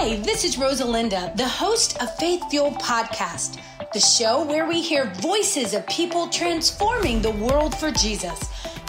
Hi, 0.00 0.14
this 0.18 0.44
is 0.44 0.54
Rosalinda, 0.54 1.36
the 1.36 1.48
host 1.48 2.00
of 2.00 2.14
Faith 2.18 2.48
Fuel 2.50 2.70
Podcast, 2.70 3.60
the 3.92 3.98
show 3.98 4.44
where 4.44 4.64
we 4.64 4.80
hear 4.80 5.12
voices 5.14 5.74
of 5.74 5.84
people 5.88 6.28
transforming 6.28 7.20
the 7.20 7.32
world 7.32 7.76
for 7.76 7.90
Jesus. 7.90 8.38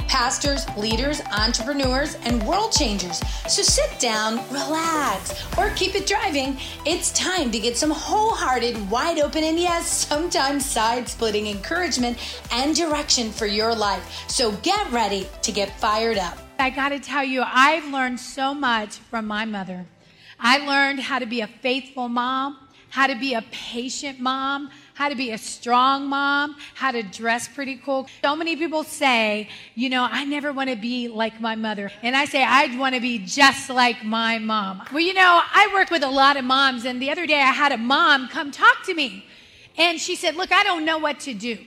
Pastors, 0.08 0.68
leaders, 0.78 1.20
entrepreneurs, 1.36 2.14
and 2.26 2.44
world 2.44 2.72
changers. 2.72 3.24
So 3.48 3.64
sit 3.64 4.00
down, 4.00 4.48
relax, 4.52 5.34
or 5.58 5.72
keep 5.72 5.95
it 5.95 6.05
driving. 6.05 6.59
It's 6.86 7.12
time 7.14 7.50
to 7.54 7.60
get 7.60 7.76
some 7.76 7.89
wholehearted, 7.89 8.91
wide 8.91 9.18
open, 9.18 9.44
and 9.44 9.60
yes, 9.60 10.05
sometimes 10.07 10.64
side 10.64 11.10
splitting 11.10 11.48
encouragement 11.48 12.20
and 12.52 12.76
direction 12.76 13.32
for 13.32 13.48
your 13.48 13.73
life. 13.73 14.30
So 14.30 14.52
get 14.57 14.91
ready 14.91 15.28
to 15.41 15.52
get 15.52 15.76
fired 15.80 16.20
up. 16.20 16.38
I 16.60 16.70
got 16.70 16.89
to 16.89 17.00
tell 17.00 17.23
you, 17.23 17.41
I've 17.44 17.91
learned 17.91 18.20
so 18.20 18.54
much 18.54 18.98
from 18.98 19.26
my 19.26 19.46
mother. 19.46 19.88
I 20.40 20.66
learned 20.66 21.00
how 21.02 21.20
to 21.20 21.26
be 21.26 21.42
a 21.42 21.48
faithful 21.48 22.07
mom, 22.07 22.57
how 22.89 23.07
to 23.07 23.16
be 23.16 23.34
a 23.34 23.43
patient 23.52 24.20
mom, 24.20 24.70
how 24.93 25.10
to 25.10 25.16
be 25.16 25.32
a 25.32 25.38
strong 25.38 26.07
mom, 26.07 26.56
how 26.74 26.92
to 26.92 27.04
dress 27.04 27.47
pretty 27.47 27.78
cool. 27.78 28.07
So 28.24 28.36
many 28.36 28.56
people 28.56 28.83
say, 28.83 29.47
you 29.75 29.89
know, 29.89 30.07
I 30.10 30.25
never 30.25 30.52
want 30.52 30.70
to 30.70 30.75
be 30.75 31.07
like 31.07 31.39
my 31.39 31.56
mother. 31.56 31.92
And 32.02 32.16
I 32.16 32.25
say, 32.25 32.44
I 32.44 32.75
want 32.78 32.95
to 32.95 33.02
be 33.02 33.20
just 33.20 33.70
like 33.70 34.03
my 34.03 34.39
mom. 34.39 34.83
Well, 34.92 35.02
you 35.02 35.14
know, 35.14 35.42
I 35.53 35.70
work 35.73 35.92
with 35.92 36.03
a 36.03 36.09
lot 36.09 36.38
of 36.38 36.45
moms, 36.45 36.86
and 36.86 37.02
the 37.02 37.11
other 37.11 37.25
day 37.25 37.39
I 37.39 37.52
had 37.52 37.72
a 37.72 37.78
mom 37.78 38.28
come 38.28 38.52
talk 38.52 38.83
to 38.86 38.94
me. 38.94 39.25
And 39.78 40.00
she 40.00 40.16
said, 40.16 40.36
Look, 40.36 40.52
I 40.52 40.64
don't 40.64 40.83
know 40.83 40.97
what 40.97 41.19
to 41.22 41.33
do. 41.33 41.58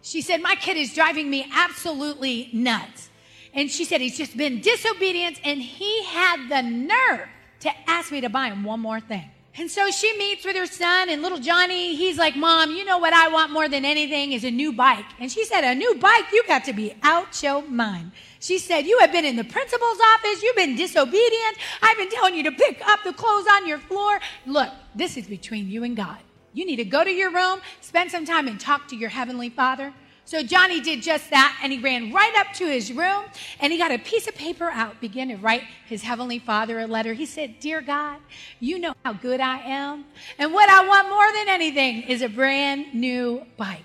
She 0.00 0.22
said, 0.22 0.40
My 0.40 0.54
kid 0.54 0.76
is 0.76 0.94
driving 0.94 1.28
me 1.28 1.46
absolutely 1.52 2.50
nuts. 2.52 3.10
And 3.52 3.70
she 3.70 3.84
said, 3.84 4.00
He's 4.00 4.16
just 4.16 4.36
been 4.36 4.60
disobedient, 4.60 5.40
and 5.44 5.60
he 5.60 6.04
had 6.04 6.48
the 6.48 6.62
nerve 6.62 7.28
to 7.60 7.70
ask 7.88 8.12
me 8.12 8.20
to 8.20 8.28
buy 8.28 8.48
him 8.48 8.64
one 8.64 8.80
more 8.80 9.00
thing. 9.00 9.30
And 9.58 9.68
so 9.68 9.90
she 9.90 10.16
meets 10.16 10.44
with 10.44 10.54
her 10.54 10.66
son, 10.66 11.08
and 11.08 11.20
little 11.20 11.38
Johnny, 11.38 11.96
he's 11.96 12.16
like, 12.16 12.36
Mom, 12.36 12.70
you 12.70 12.84
know 12.84 12.98
what 12.98 13.12
I 13.12 13.26
want 13.26 13.50
more 13.50 13.68
than 13.68 13.84
anything 13.84 14.32
is 14.32 14.44
a 14.44 14.52
new 14.52 14.72
bike. 14.72 15.04
And 15.18 15.32
she 15.32 15.44
said, 15.44 15.64
A 15.64 15.74
new 15.74 15.96
bike? 15.96 16.26
You 16.32 16.44
got 16.46 16.64
to 16.66 16.72
be 16.72 16.94
out 17.02 17.42
your 17.42 17.62
mind. 17.62 18.12
She 18.38 18.58
said, 18.58 18.86
You 18.86 19.00
have 19.00 19.10
been 19.10 19.24
in 19.24 19.34
the 19.34 19.42
principal's 19.42 19.98
office. 20.14 20.44
You've 20.44 20.54
been 20.54 20.76
disobedient. 20.76 21.56
I've 21.82 21.96
been 21.96 22.08
telling 22.08 22.36
you 22.36 22.44
to 22.44 22.52
pick 22.52 22.80
up 22.86 23.00
the 23.02 23.12
clothes 23.12 23.46
on 23.50 23.66
your 23.66 23.78
floor. 23.78 24.20
Look, 24.46 24.70
this 24.94 25.16
is 25.16 25.26
between 25.26 25.68
you 25.68 25.82
and 25.82 25.96
God. 25.96 26.18
You 26.52 26.64
need 26.64 26.76
to 26.76 26.84
go 26.84 27.02
to 27.02 27.10
your 27.10 27.32
room, 27.32 27.60
spend 27.80 28.12
some 28.12 28.24
time, 28.24 28.46
and 28.46 28.60
talk 28.60 28.86
to 28.88 28.96
your 28.96 29.10
heavenly 29.10 29.50
father. 29.50 29.92
So 30.28 30.42
Johnny 30.42 30.82
did 30.82 31.00
just 31.00 31.30
that, 31.30 31.58
and 31.62 31.72
he 31.72 31.78
ran 31.78 32.12
right 32.12 32.34
up 32.36 32.52
to 32.56 32.66
his 32.66 32.92
room, 32.92 33.24
and 33.60 33.72
he 33.72 33.78
got 33.78 33.90
a 33.90 33.98
piece 33.98 34.28
of 34.28 34.34
paper 34.34 34.68
out, 34.70 35.00
began 35.00 35.28
to 35.28 35.36
write 35.36 35.62
his 35.86 36.02
heavenly 36.02 36.38
father 36.38 36.80
a 36.80 36.86
letter. 36.86 37.14
He 37.14 37.24
said, 37.24 37.58
Dear 37.60 37.80
God, 37.80 38.18
you 38.60 38.78
know 38.78 38.92
how 39.06 39.14
good 39.14 39.40
I 39.40 39.60
am, 39.60 40.04
and 40.38 40.52
what 40.52 40.68
I 40.68 40.86
want 40.86 41.08
more 41.08 41.32
than 41.32 41.48
anything 41.48 42.02
is 42.02 42.20
a 42.20 42.28
brand 42.28 42.92
new 42.92 43.46
bike. 43.56 43.80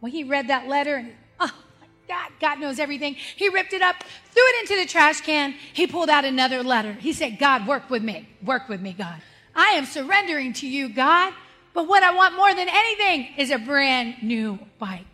Well, 0.00 0.12
he 0.12 0.22
read 0.22 0.46
that 0.46 0.68
letter, 0.68 0.94
and 0.94 1.14
oh 1.40 1.50
my 1.80 1.86
God, 2.06 2.30
God 2.40 2.60
knows 2.60 2.78
everything. 2.78 3.14
He 3.14 3.48
ripped 3.48 3.72
it 3.72 3.82
up, 3.82 4.04
threw 4.30 4.44
it 4.44 4.60
into 4.60 4.80
the 4.80 4.88
trash 4.88 5.20
can. 5.22 5.52
He 5.72 5.88
pulled 5.88 6.10
out 6.10 6.24
another 6.24 6.62
letter. 6.62 6.92
He 6.92 7.12
said, 7.12 7.40
God, 7.40 7.66
work 7.66 7.90
with 7.90 8.04
me. 8.04 8.28
Work 8.44 8.68
with 8.68 8.80
me, 8.80 8.92
God. 8.92 9.20
I 9.52 9.70
am 9.70 9.86
surrendering 9.86 10.52
to 10.52 10.68
you, 10.68 10.90
God. 10.90 11.34
But 11.74 11.88
what 11.88 12.04
I 12.04 12.14
want 12.14 12.36
more 12.36 12.54
than 12.54 12.68
anything 12.70 13.30
is 13.36 13.50
a 13.50 13.58
brand 13.58 14.22
new 14.22 14.60
bike. 14.78 15.06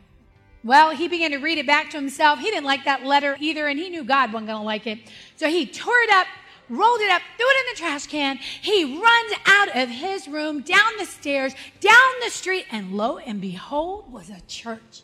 Well, 0.65 0.91
he 0.91 1.09
began 1.09 1.31
to 1.31 1.39
read 1.39 1.59
it 1.59 1.67
back 1.67 1.91
to 1.91 1.97
himself. 1.97 2.41
He 2.41 2.51
didn't 2.51 2.65
like 2.65 2.85
that 2.85 3.05
letter 3.05 3.37
either, 3.41 3.69
and 3.69 3.79
he 3.79 3.89
knew 3.89 4.05
God 4.05 4.33
wasn't 4.33 4.49
going 4.49 4.61
to 4.61 4.65
like 4.65 4.87
it. 4.87 4.99
So 5.37 5.49
he 5.49 5.67
tore 5.67 6.01
it 6.01 6.11
up, 6.11 6.27
rolled 6.69 7.01
it 7.01 7.11
up, 7.11 7.23
threw 7.37 7.47
it 7.49 7.57
in 7.61 7.75
the 7.75 7.79
trash 7.79 8.07
can. 8.07 8.39
He 8.39 9.01
runs 9.01 9.33
out 9.47 9.77
of 9.77 9.89
his 9.89 10.27
room, 10.27 10.63
down 10.63 10.97
the 10.99 11.07
stairs, 11.07 11.55
down 11.81 12.13
the 12.25 12.31
street, 12.31 12.67
and 12.71 12.93
lo 12.93 13.19
and 13.19 13.41
behold 13.41 14.13
was 14.13 14.31
a 14.31 14.41
church. 14.49 15.03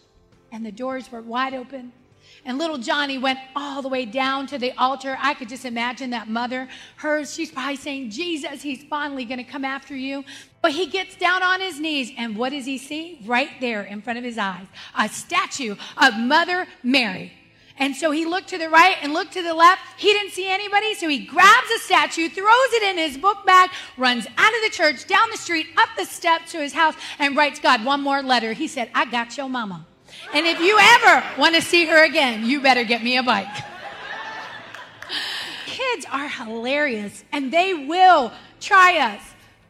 And 0.50 0.66
the 0.66 0.72
doors 0.72 1.10
were 1.10 1.22
wide 1.22 1.54
open. 1.54 1.92
And 2.46 2.58
little 2.58 2.76
Johnny 2.76 3.16
went 3.16 3.38
all 3.56 3.80
the 3.80 3.88
way 3.88 4.04
down 4.04 4.46
to 4.48 4.58
the 4.58 4.72
altar. 4.72 5.16
I 5.20 5.32
could 5.32 5.48
just 5.48 5.64
imagine 5.64 6.10
that 6.10 6.28
mother, 6.28 6.68
hers, 6.96 7.32
she's 7.32 7.50
probably 7.50 7.76
saying, 7.76 8.10
Jesus, 8.10 8.60
he's 8.60 8.84
finally 8.84 9.24
going 9.24 9.38
to 9.38 9.50
come 9.50 9.64
after 9.64 9.96
you. 9.96 10.24
But 10.60 10.72
he 10.72 10.86
gets 10.86 11.16
down 11.16 11.42
on 11.42 11.60
his 11.60 11.80
knees, 11.80 12.10
and 12.18 12.36
what 12.36 12.50
does 12.50 12.66
he 12.66 12.76
see? 12.76 13.20
Right 13.24 13.50
there 13.60 13.82
in 13.82 14.02
front 14.02 14.18
of 14.18 14.24
his 14.24 14.36
eyes, 14.36 14.66
a 14.98 15.08
statue 15.08 15.76
of 15.96 16.18
Mother 16.18 16.66
Mary. 16.82 17.32
And 17.76 17.96
so 17.96 18.10
he 18.12 18.24
looked 18.24 18.48
to 18.50 18.58
the 18.58 18.68
right 18.68 18.96
and 19.02 19.12
looked 19.12 19.32
to 19.32 19.42
the 19.42 19.54
left. 19.54 19.80
He 19.96 20.12
didn't 20.12 20.32
see 20.32 20.48
anybody, 20.48 20.94
so 20.94 21.08
he 21.08 21.26
grabs 21.26 21.70
a 21.74 21.78
statue, 21.80 22.28
throws 22.28 22.72
it 22.72 22.82
in 22.82 22.98
his 22.98 23.18
book 23.18 23.44
bag, 23.44 23.70
runs 23.96 24.26
out 24.36 24.54
of 24.54 24.62
the 24.62 24.70
church, 24.70 25.06
down 25.06 25.28
the 25.30 25.38
street, 25.38 25.66
up 25.76 25.88
the 25.96 26.04
steps 26.04 26.52
to 26.52 26.60
his 26.60 26.72
house, 26.72 26.94
and 27.18 27.36
writes 27.36 27.58
God 27.58 27.84
one 27.84 28.00
more 28.00 28.22
letter. 28.22 28.52
He 28.52 28.68
said, 28.68 28.90
I 28.94 29.06
got 29.06 29.36
your 29.36 29.48
mama. 29.48 29.86
And 30.32 30.46
if 30.46 30.60
you 30.60 30.78
ever 30.80 31.24
want 31.38 31.54
to 31.54 31.62
see 31.62 31.86
her 31.86 32.04
again, 32.04 32.44
you 32.44 32.60
better 32.60 32.84
get 32.84 33.02
me 33.02 33.16
a 33.16 33.22
bike. 33.22 33.48
Kids 35.66 36.06
are 36.10 36.28
hilarious 36.28 37.24
and 37.32 37.52
they 37.52 37.74
will 37.74 38.32
try 38.60 38.98
us. 38.98 39.22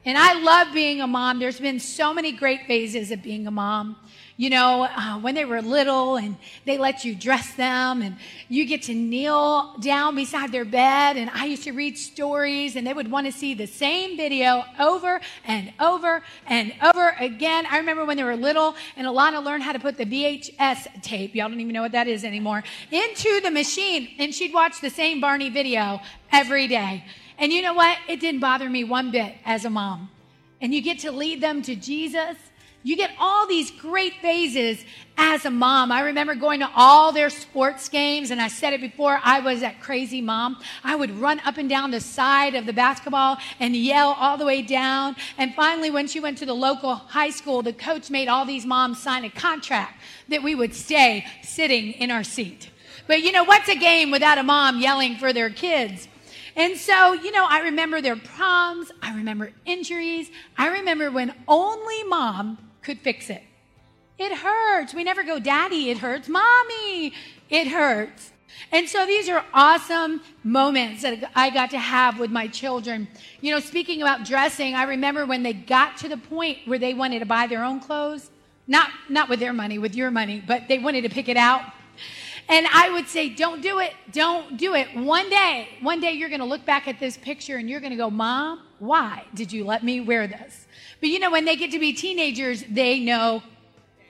And 0.05 0.19
I 0.19 0.35
love 0.41 0.75
being 0.75 1.01
a 1.01 1.07
mom. 1.07 1.39
There's 1.39 1.61
been 1.61 1.81
so 1.81 2.13
many 2.13 2.33
great 2.33 2.67
phases 2.67 3.11
of 3.11 3.23
being 3.23 3.47
a 3.47 3.51
mom 3.51 3.97
you 4.37 4.51
know, 4.51 4.83
uh, 4.83 5.19
when 5.21 5.37
they 5.37 5.45
were 5.45 5.63
little 5.63 6.17
and 6.17 6.37
they 6.65 6.77
let 6.77 7.05
you 7.05 7.15
dress 7.15 7.55
them 7.55 8.03
and 8.03 8.17
you 8.49 8.65
get 8.67 8.83
to 8.83 8.95
kneel 8.95 9.77
down 9.79 10.17
beside 10.17 10.51
their 10.51 10.65
bed. 10.65 11.17
And 11.17 11.31
I 11.31 11.45
used 11.45 11.63
to 11.65 11.73
read 11.73 11.97
stories 11.97 12.75
and 12.75 12.85
they 12.85 12.93
would 12.93 13.11
want 13.11 13.27
to 13.27 13.33
see 13.33 13.55
the 13.55 13.67
same 13.67 14.17
video 14.17 14.65
over 14.81 15.21
and 15.45 15.73
over 15.79 16.23
and 16.47 16.75
over 16.83 17.15
again. 17.21 17.65
I 17.71 17.79
remember 17.79 18.05
when 18.05 18.17
they 18.17 18.25
were 18.25 18.37
little 18.37 18.75
and 18.97 19.07
Alana 19.07 19.45
learned 19.45 19.63
how 19.63 19.73
to 19.73 19.79
put 19.79 19.97
the 19.97 20.07
VHS 20.07 21.03
tape, 21.03 21.35
y'all 21.37 21.49
don't 21.49 21.61
even 21.61 21.73
know 21.73 21.83
what 21.83 21.93
that 21.93 22.09
is 22.09 22.25
anymore, 22.25 22.65
into 22.91 23.41
the 23.41 23.53
machine 23.53 24.09
and 24.19 24.35
she'd 24.35 24.53
watch 24.53 24.81
the 24.81 24.91
same 24.91 25.21
Barney 25.21 25.49
video 25.49 26.01
every 26.33 26.67
day. 26.67 27.05
And 27.39 27.53
you 27.53 27.63
know 27.63 27.75
what? 27.75 27.99
It 28.09 28.19
didn't 28.19 28.41
bother 28.41 28.69
me 28.69 28.83
one 28.83 29.13
bit 29.13 29.35
as 29.45 29.65
a 29.65 29.71
mom. 29.71 30.11
And 30.61 30.75
you 30.75 30.81
get 30.81 30.99
to 31.01 31.13
lead 31.13 31.41
them 31.41 31.63
to 31.63 31.77
Jesus 31.77 32.37
you 32.85 32.97
get 32.97 33.11
all 33.19 33.47
these 33.49 33.71
great 33.71 34.13
phases 34.21 34.85
as 35.17 35.47
a 35.47 35.51
mom. 35.51 35.91
I 35.91 36.03
remember 36.03 36.35
going 36.35 36.61
to 36.61 36.69
all 36.77 37.13
their 37.13 37.31
sports 37.31 37.89
games, 37.89 38.31
and 38.31 38.41
I 38.41 38.49
said 38.49 38.75
it 38.75 38.81
before, 38.83 39.19
I 39.25 39.41
was 39.41 39.61
that 39.61 39.81
crazy 39.81 40.21
mom. 40.21 40.61
I 40.85 40.95
would 40.95 41.11
run 41.19 41.41
up 41.41 41.57
and 41.57 41.69
down 41.69 41.91
the 41.93 42.01
side 42.01 42.55
of 42.55 42.67
the 42.67 42.75
basketball 42.75 43.39
and 43.59 43.75
yell 43.75 44.11
all 44.11 44.37
the 44.37 44.45
way 44.45 44.61
down. 44.61 45.17
And 45.39 45.55
finally, 45.55 45.91
when 45.91 46.07
she 46.07 46.21
went 46.21 46.37
to 46.39 46.47
the 46.47 46.55
local 46.55 46.95
high 46.95 47.31
school, 47.31 47.63
the 47.63 47.73
coach 47.73 48.11
made 48.11 48.29
all 48.29 48.45
these 48.45 48.67
moms 48.67 49.03
sign 49.03 49.25
a 49.25 49.31
contract 49.31 50.01
that 50.29 50.43
we 50.43 50.55
would 50.55 50.75
stay 50.75 51.25
sitting 51.43 51.93
in 51.93 52.11
our 52.11 52.23
seat. 52.23 52.71
But 53.07 53.23
you 53.23 53.33
know, 53.33 53.45
what's 53.45 53.69
a 53.69 53.77
game 53.77 54.11
without 54.11 54.37
a 54.37 54.43
mom 54.43 54.79
yelling 54.79 55.17
for 55.17 55.33
their 55.33 55.49
kids? 55.49 56.07
And 56.57 56.77
so, 56.77 57.15
you 57.15 57.33
know, 57.33 57.47
I 57.49 57.61
remember 57.61 58.01
their 58.01 58.17
proms. 58.17 58.93
I 59.03 59.17
remember 59.17 59.51
injuries. 59.65 60.31
I 60.57 60.69
remember 60.69 61.11
when 61.11 61.35
only 61.49 62.05
mom 62.05 62.59
could 62.85 63.01
fix 63.01 63.31
it. 63.31 63.43
It 64.19 64.33
hurts. 64.33 64.95
We 64.95 65.03
never 65.03 65.25
go, 65.25 65.41
Daddy, 65.41 65.91
it 65.91 65.99
hurts. 65.99 66.29
Mommy, 66.29 67.13
it 67.51 67.67
hurts. 67.67 68.31
And 68.71 68.89
so 68.89 69.05
these 69.07 69.29
are 69.29 69.45
awesome 69.53 70.21
moments 70.45 71.03
that 71.03 71.31
I 71.35 71.51
got 71.51 71.71
to 71.71 71.79
have 71.79 72.21
with 72.21 72.31
my 72.31 72.47
children. 72.47 73.09
You 73.41 73.53
know, 73.53 73.61
speaking 73.61 74.01
about 74.01 74.25
dressing, 74.25 74.75
I 74.75 74.85
remember 74.85 75.27
when 75.27 75.43
they 75.43 75.53
got 75.53 75.97
to 75.99 76.09
the 76.09 76.17
point 76.17 76.59
where 76.67 76.79
they 76.79 76.95
wanted 76.95 77.19
to 77.21 77.27
buy 77.27 77.49
their 77.49 77.65
own 77.65 77.81
clothes, 77.81 78.31
not, 78.69 78.91
not 79.09 79.29
with 79.29 79.41
their 79.41 79.53
money, 79.53 79.79
with 79.79 79.97
your 79.97 80.11
money, 80.13 80.43
but 80.47 80.69
they 80.69 80.79
wanted 80.79 81.03
to 81.03 81.09
pick 81.09 81.29
it 81.29 81.37
out. 81.37 81.63
And 82.49 82.67
I 82.73 82.91
would 82.91 83.09
say, 83.09 83.31
don't 83.31 83.63
do 83.63 83.79
it. 83.81 83.93
Don't 84.13 84.57
do 84.57 84.75
it. 84.75 84.95
One 84.95 85.29
day, 85.31 85.69
one 85.81 86.01
day 86.01 86.13
you're 86.13 86.29
going 86.29 86.41
to 86.41 86.47
look 86.47 86.65
back 86.65 86.87
at 86.87 87.01
this 87.01 87.17
picture 87.17 87.57
and 87.57 87.69
you're 87.69 87.81
going 87.81 87.93
to 87.93 87.97
go, 87.97 88.11
Mom, 88.11 88.61
why 88.87 89.25
did 89.35 89.53
you 89.53 89.65
let 89.65 89.83
me 89.83 90.01
wear 90.01 90.27
this? 90.27 90.67
But 91.01 91.09
you 91.09 91.19
know, 91.19 91.31
when 91.31 91.45
they 91.45 91.57
get 91.57 91.71
to 91.73 91.79
be 91.79 91.93
teenagers, 91.93 92.65
they 92.69 93.01
know 93.01 93.43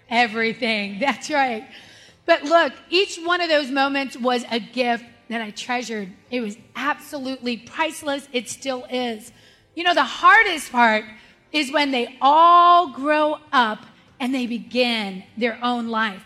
everything. 0.09 0.99
That's 1.01 1.31
right. 1.31 1.67
But 2.27 2.45
look, 2.45 2.73
each 2.91 3.19
one 3.19 3.41
of 3.41 3.49
those 3.49 3.71
moments 3.71 4.17
was 4.17 4.45
a 4.51 4.59
gift 4.59 5.05
that 5.29 5.41
I 5.41 5.51
treasured. 5.51 6.11
It 6.31 6.41
was 6.41 6.57
absolutely 6.77 7.57
priceless. 7.57 8.29
It 8.33 8.49
still 8.49 8.87
is. 8.91 9.33
You 9.75 9.85
know, 9.85 9.95
the 9.95 10.05
hardest 10.05 10.71
part 10.71 11.05
is 11.53 11.73
when 11.73 11.91
they 11.91 12.17
all 12.21 12.93
grow 12.93 13.39
up 13.53 13.87
and 14.21 14.35
they 14.35 14.47
begin 14.47 15.25
their 15.37 15.59
own 15.63 15.89
life. 15.89 16.25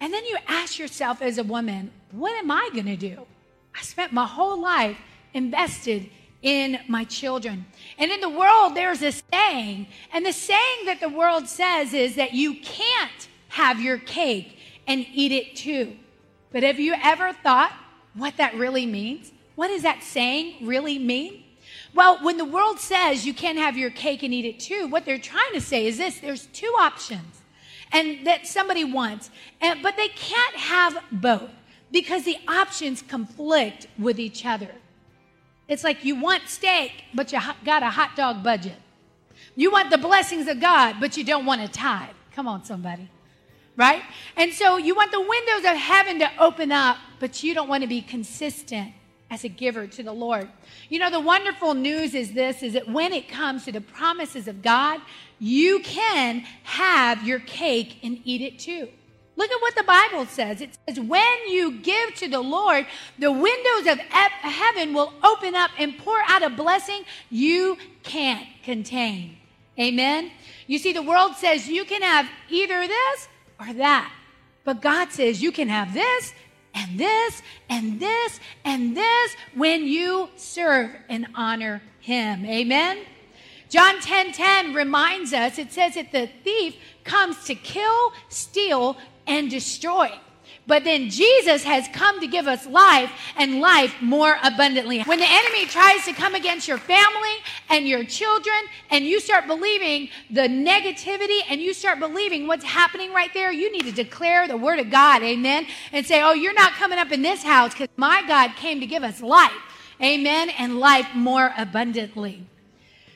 And 0.00 0.12
then 0.12 0.24
you 0.24 0.36
ask 0.46 0.78
yourself 0.78 1.22
as 1.22 1.38
a 1.38 1.44
woman, 1.44 1.90
what 2.10 2.32
am 2.32 2.50
I 2.50 2.70
going 2.72 2.86
to 2.86 2.96
do? 2.96 3.26
I 3.74 3.82
spent 3.82 4.12
my 4.12 4.26
whole 4.26 4.60
life 4.60 4.98
invested 5.32 6.08
in 6.42 6.78
my 6.88 7.04
children. 7.04 7.66
And 7.98 8.10
in 8.10 8.20
the 8.20 8.28
world, 8.28 8.74
there's 8.74 9.02
a 9.02 9.12
saying, 9.12 9.86
and 10.12 10.24
the 10.26 10.32
saying 10.32 10.84
that 10.86 11.00
the 11.00 11.08
world 11.08 11.48
says 11.48 11.94
is 11.94 12.16
that 12.16 12.34
you 12.34 12.54
can't 12.56 13.28
have 13.48 13.80
your 13.80 13.98
cake 13.98 14.58
and 14.86 15.06
eat 15.12 15.32
it 15.32 15.56
too. 15.56 15.96
But 16.52 16.62
have 16.62 16.78
you 16.78 16.94
ever 17.02 17.32
thought 17.32 17.72
what 18.14 18.36
that 18.36 18.54
really 18.54 18.86
means? 18.86 19.32
What 19.54 19.68
does 19.68 19.82
that 19.82 20.02
saying 20.02 20.66
really 20.66 20.98
mean? 20.98 21.42
Well, 21.94 22.18
when 22.22 22.36
the 22.36 22.44
world 22.44 22.78
says 22.78 23.26
you 23.26 23.32
can't 23.32 23.58
have 23.58 23.78
your 23.78 23.90
cake 23.90 24.22
and 24.22 24.32
eat 24.34 24.44
it 24.44 24.60
too, 24.60 24.86
what 24.86 25.06
they're 25.06 25.18
trying 25.18 25.52
to 25.54 25.60
say 25.60 25.86
is 25.86 25.96
this 25.96 26.20
there's 26.20 26.46
two 26.46 26.72
options 26.78 27.42
and 27.92 28.26
that 28.26 28.46
somebody 28.46 28.84
wants, 28.84 29.30
and, 29.60 29.82
but 29.82 29.96
they 29.96 30.08
can't 30.08 30.56
have 30.56 31.02
both 31.10 31.50
because 31.90 32.24
the 32.24 32.36
options 32.48 33.00
conflict 33.00 33.86
with 33.98 34.18
each 34.18 34.44
other. 34.44 34.70
It's 35.68 35.82
like 35.82 36.04
you 36.04 36.20
want 36.20 36.48
steak, 36.48 37.04
but 37.14 37.32
you 37.32 37.40
got 37.64 37.82
a 37.82 37.90
hot 37.90 38.16
dog 38.16 38.42
budget. 38.42 38.76
You 39.54 39.70
want 39.70 39.90
the 39.90 39.98
blessings 39.98 40.48
of 40.48 40.60
God, 40.60 40.96
but 41.00 41.16
you 41.16 41.24
don't 41.24 41.46
want 41.46 41.60
a 41.60 41.68
tithe. 41.68 42.14
Come 42.32 42.46
on, 42.46 42.64
somebody. 42.64 43.10
Right? 43.76 44.02
And 44.36 44.52
so 44.52 44.76
you 44.76 44.94
want 44.94 45.12
the 45.12 45.20
windows 45.20 45.70
of 45.70 45.76
heaven 45.76 46.18
to 46.20 46.30
open 46.38 46.72
up, 46.72 46.98
but 47.20 47.42
you 47.42 47.54
don't 47.54 47.68
want 47.68 47.82
to 47.82 47.88
be 47.88 48.00
consistent 48.00 48.92
as 49.30 49.44
a 49.44 49.48
giver 49.48 49.86
to 49.86 50.02
the 50.02 50.12
Lord. 50.12 50.48
You 50.88 50.98
know, 50.98 51.10
the 51.10 51.20
wonderful 51.20 51.74
news 51.74 52.14
is 52.14 52.32
this 52.32 52.62
is 52.62 52.74
that 52.74 52.88
when 52.88 53.12
it 53.12 53.28
comes 53.28 53.64
to 53.64 53.72
the 53.72 53.80
promises 53.80 54.48
of 54.48 54.62
God, 54.62 55.00
you 55.38 55.80
can 55.80 56.44
have 56.62 57.26
your 57.26 57.40
cake 57.40 57.98
and 58.02 58.20
eat 58.24 58.40
it 58.40 58.58
too. 58.58 58.88
Look 59.36 59.50
at 59.50 59.60
what 59.60 59.74
the 59.76 59.82
Bible 59.82 60.24
says. 60.26 60.62
It 60.62 60.78
says, 60.88 60.98
when 60.98 61.48
you 61.48 61.78
give 61.78 62.14
to 62.16 62.28
the 62.28 62.40
Lord, 62.40 62.86
the 63.18 63.30
windows 63.30 63.86
of 63.86 63.98
heaven 63.98 64.94
will 64.94 65.12
open 65.22 65.54
up 65.54 65.70
and 65.78 65.96
pour 65.98 66.18
out 66.26 66.42
a 66.42 66.48
blessing 66.48 67.02
you 67.30 67.76
can't 68.02 68.46
contain. 68.62 69.36
Amen. 69.78 70.30
You 70.66 70.78
see, 70.78 70.92
the 70.92 71.02
world 71.02 71.36
says 71.36 71.68
you 71.68 71.84
can 71.84 72.00
have 72.00 72.28
either 72.48 72.86
this 72.86 73.28
or 73.60 73.74
that. 73.74 74.10
But 74.64 74.80
God 74.80 75.12
says 75.12 75.42
you 75.42 75.52
can 75.52 75.68
have 75.68 75.92
this 75.92 76.32
and 76.74 76.98
this 76.98 77.42
and 77.68 78.00
this 78.00 78.40
and 78.64 78.96
this 78.96 79.36
when 79.54 79.86
you 79.86 80.30
serve 80.36 80.90
and 81.08 81.26
honor 81.34 81.82
Him. 82.00 82.46
Amen. 82.46 82.98
John 83.68 84.00
10 84.00 84.32
10 84.32 84.74
reminds 84.74 85.32
us, 85.32 85.58
it 85.58 85.72
says 85.72 85.94
that 85.94 86.12
the 86.12 86.28
thief 86.42 86.76
comes 87.04 87.44
to 87.44 87.54
kill, 87.54 88.12
steal, 88.28 88.96
and 89.26 89.50
destroy. 89.50 90.10
But 90.66 90.82
then 90.82 91.10
Jesus 91.10 91.62
has 91.62 91.86
come 91.92 92.20
to 92.20 92.26
give 92.26 92.48
us 92.48 92.66
life 92.66 93.12
and 93.36 93.60
life 93.60 93.94
more 94.00 94.36
abundantly. 94.42 95.02
When 95.02 95.20
the 95.20 95.28
enemy 95.28 95.64
tries 95.66 96.04
to 96.06 96.12
come 96.12 96.34
against 96.34 96.66
your 96.66 96.78
family 96.78 97.36
and 97.68 97.86
your 97.86 98.04
children, 98.04 98.56
and 98.90 99.04
you 99.04 99.20
start 99.20 99.46
believing 99.46 100.08
the 100.28 100.42
negativity 100.42 101.38
and 101.48 101.60
you 101.60 101.72
start 101.72 102.00
believing 102.00 102.48
what's 102.48 102.64
happening 102.64 103.12
right 103.12 103.32
there, 103.32 103.52
you 103.52 103.70
need 103.70 103.84
to 103.84 103.92
declare 103.92 104.48
the 104.48 104.56
word 104.56 104.80
of 104.80 104.90
God, 104.90 105.22
amen, 105.22 105.66
and 105.92 106.04
say, 106.04 106.20
Oh, 106.22 106.32
you're 106.32 106.52
not 106.52 106.72
coming 106.72 106.98
up 106.98 107.12
in 107.12 107.22
this 107.22 107.44
house 107.44 107.72
because 107.72 107.88
my 107.96 108.24
God 108.26 108.56
came 108.56 108.80
to 108.80 108.86
give 108.86 109.04
us 109.04 109.22
life, 109.22 109.52
amen, 110.02 110.50
and 110.50 110.80
life 110.80 111.06
more 111.14 111.54
abundantly. 111.56 112.44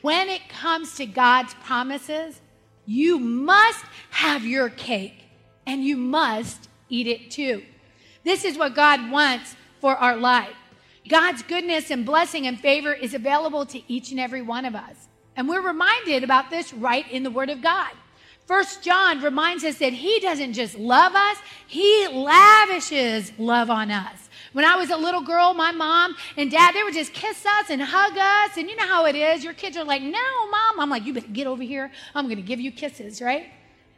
When 0.01 0.29
it 0.29 0.47
comes 0.47 0.95
to 0.95 1.05
God's 1.05 1.53
promises, 1.65 2.39
you 2.85 3.19
must 3.19 3.83
have 4.11 4.45
your 4.45 4.69
cake 4.69 5.20
and 5.71 5.85
you 5.85 5.95
must 5.95 6.67
eat 6.89 7.07
it 7.07 7.31
too. 7.31 7.63
This 8.25 8.43
is 8.43 8.57
what 8.57 8.75
God 8.75 9.09
wants 9.09 9.55
for 9.79 9.95
our 9.95 10.17
life. 10.17 10.53
God's 11.07 11.43
goodness 11.43 11.89
and 11.89 12.05
blessing 12.05 12.45
and 12.45 12.59
favor 12.59 12.93
is 12.93 13.13
available 13.13 13.65
to 13.67 13.81
each 13.91 14.11
and 14.11 14.19
every 14.19 14.41
one 14.41 14.65
of 14.65 14.75
us. 14.75 15.07
And 15.37 15.47
we're 15.47 15.65
reminded 15.65 16.25
about 16.25 16.49
this 16.49 16.73
right 16.73 17.09
in 17.09 17.23
the 17.23 17.31
Word 17.31 17.49
of 17.49 17.61
God. 17.61 17.91
First 18.45 18.83
John 18.83 19.21
reminds 19.23 19.63
us 19.63 19.77
that 19.77 19.93
he 19.93 20.19
doesn't 20.19 20.53
just 20.53 20.77
love 20.77 21.15
us, 21.15 21.37
he 21.67 22.05
lavishes 22.09 23.31
love 23.39 23.69
on 23.69 23.91
us. 23.91 24.29
When 24.51 24.65
I 24.65 24.75
was 24.75 24.89
a 24.89 24.97
little 24.97 25.21
girl, 25.21 25.53
my 25.53 25.71
mom 25.71 26.17
and 26.35 26.51
dad, 26.51 26.75
they 26.75 26.83
would 26.83 26.93
just 26.93 27.13
kiss 27.13 27.45
us 27.45 27.69
and 27.69 27.81
hug 27.81 28.17
us. 28.17 28.57
And 28.57 28.69
you 28.69 28.75
know 28.75 28.87
how 28.87 29.05
it 29.05 29.15
is. 29.15 29.45
Your 29.45 29.53
kids 29.53 29.77
are 29.77 29.85
like, 29.85 30.01
no, 30.01 30.49
mom. 30.51 30.81
I'm 30.81 30.89
like, 30.89 31.05
you 31.05 31.13
better 31.13 31.27
get 31.27 31.47
over 31.47 31.63
here. 31.63 31.89
I'm 32.13 32.25
going 32.25 32.35
to 32.35 32.43
give 32.43 32.59
you 32.59 32.73
kisses, 32.73 33.21
right? 33.21 33.45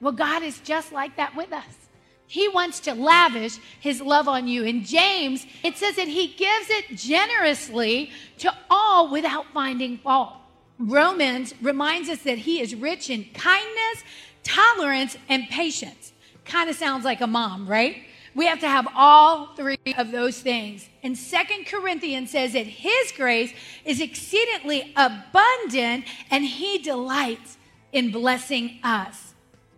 Well, 0.04 0.12
God 0.12 0.44
is 0.44 0.60
just 0.60 0.92
like 0.92 1.16
that 1.16 1.34
with 1.34 1.54
us. 1.54 1.84
He 2.28 2.50
wants 2.50 2.82
to 2.82 2.94
lavish 2.94 3.58
his 3.80 4.02
love 4.02 4.28
on 4.28 4.50
you. 4.50 4.64
In 4.64 4.84
James, 4.84 5.46
it 5.64 5.78
says 5.78 5.96
that 5.96 6.10
he 6.10 6.28
gives 6.28 6.70
it 6.70 6.98
generously 6.98 8.12
to 8.40 8.54
all 8.70 9.10
without 9.10 9.46
finding 9.54 9.98
fault. 9.98 10.34
Romans 10.78 11.54
reminds 11.62 12.10
us 12.10 12.20
that 12.24 12.40
he 12.40 12.60
is 12.60 12.76
rich 12.76 13.10
in 13.10 13.26
kindness, 13.34 14.04
tolerance, 14.44 15.16
and 15.30 15.48
patience. 15.50 16.12
Kind 16.44 16.70
of 16.70 16.76
sounds 16.76 17.06
like 17.06 17.22
a 17.22 17.28
mom, 17.28 17.66
right? 17.66 18.04
We 18.36 18.48
have 18.48 18.60
to 18.60 18.68
have 18.68 18.88
all 18.96 19.56
three 19.56 19.78
of 19.98 20.12
those 20.12 20.42
things. 20.42 20.90
And 21.02 21.18
Second 21.18 21.68
Corinthians 21.68 22.32
says 22.32 22.52
that 22.54 22.68
his 22.68 23.14
grace 23.16 23.54
is 23.86 24.02
exceedingly 24.02 24.92
abundant 24.98 26.06
and 26.30 26.44
he 26.44 26.80
delights 26.80 27.58
in 27.94 28.12
blessing 28.12 28.80
us. 28.84 29.23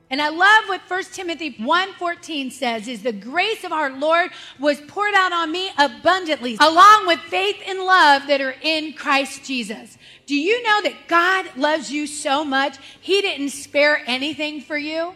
And 0.09 0.21
I 0.21 0.29
love 0.29 0.65
what 0.67 0.81
1 0.87 1.03
Timothy 1.13 1.51
1:14 1.53 2.51
says 2.51 2.87
is 2.87 3.01
the 3.01 3.11
grace 3.11 3.63
of 3.63 3.71
our 3.71 3.89
Lord 3.89 4.29
was 4.59 4.79
poured 4.81 5.15
out 5.15 5.33
on 5.33 5.51
me 5.51 5.71
abundantly 5.77 6.57
along 6.59 7.07
with 7.07 7.19
faith 7.21 7.57
and 7.65 7.79
love 7.79 8.27
that 8.27 8.39
are 8.39 8.55
in 8.61 8.93
Christ 8.93 9.43
Jesus. 9.43 9.97
Do 10.27 10.35
you 10.35 10.61
know 10.61 10.81
that 10.83 11.07
God 11.07 11.57
loves 11.57 11.91
you 11.91 12.05
so 12.05 12.45
much 12.45 12.77
he 13.01 13.21
didn't 13.21 13.49
spare 13.49 14.03
anything 14.05 14.61
for 14.61 14.77
you? 14.77 15.15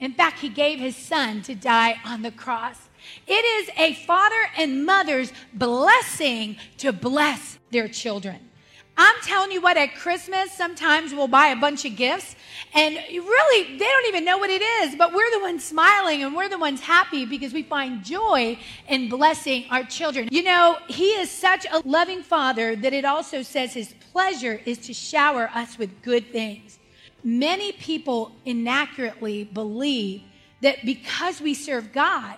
In 0.00 0.12
fact, 0.12 0.40
he 0.40 0.48
gave 0.48 0.78
his 0.78 0.96
son 0.96 1.42
to 1.42 1.54
die 1.54 1.96
on 2.04 2.22
the 2.22 2.30
cross. 2.30 2.88
It 3.26 3.32
is 3.32 3.70
a 3.78 3.94
father 3.94 4.50
and 4.56 4.84
mother's 4.84 5.32
blessing 5.54 6.56
to 6.78 6.92
bless 6.92 7.58
their 7.70 7.88
children. 7.88 8.50
I'm 8.96 9.16
telling 9.22 9.52
you 9.52 9.60
what, 9.60 9.76
at 9.76 9.94
Christmas, 9.94 10.52
sometimes 10.52 11.12
we'll 11.12 11.28
buy 11.28 11.48
a 11.48 11.56
bunch 11.56 11.84
of 11.84 11.96
gifts 11.96 12.36
and 12.74 12.94
really, 12.94 13.78
they 13.78 13.84
don't 13.84 14.06
even 14.06 14.24
know 14.24 14.38
what 14.38 14.50
it 14.50 14.60
is, 14.60 14.96
but 14.96 15.14
we're 15.14 15.30
the 15.30 15.40
ones 15.40 15.64
smiling 15.64 16.22
and 16.22 16.34
we're 16.34 16.48
the 16.48 16.58
ones 16.58 16.80
happy 16.80 17.24
because 17.24 17.52
we 17.52 17.62
find 17.62 18.04
joy 18.04 18.58
in 18.88 19.08
blessing 19.08 19.64
our 19.70 19.82
children. 19.84 20.28
You 20.30 20.42
know, 20.42 20.76
He 20.86 21.10
is 21.10 21.30
such 21.30 21.66
a 21.72 21.80
loving 21.86 22.22
Father 22.22 22.76
that 22.76 22.92
it 22.92 23.04
also 23.04 23.42
says 23.42 23.72
His 23.72 23.94
pleasure 24.12 24.60
is 24.66 24.78
to 24.78 24.92
shower 24.92 25.50
us 25.54 25.78
with 25.78 26.02
good 26.02 26.32
things. 26.32 26.78
Many 27.24 27.72
people 27.72 28.32
inaccurately 28.44 29.44
believe 29.44 30.22
that 30.60 30.84
because 30.84 31.40
we 31.40 31.54
serve 31.54 31.92
God, 31.92 32.36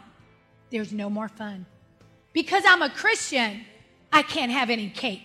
there's 0.70 0.92
no 0.92 1.10
more 1.10 1.28
fun. 1.28 1.66
Because 2.32 2.62
I'm 2.66 2.82
a 2.82 2.90
Christian, 2.90 3.64
I 4.12 4.22
can't 4.22 4.52
have 4.52 4.70
any 4.70 4.90
cake. 4.90 5.22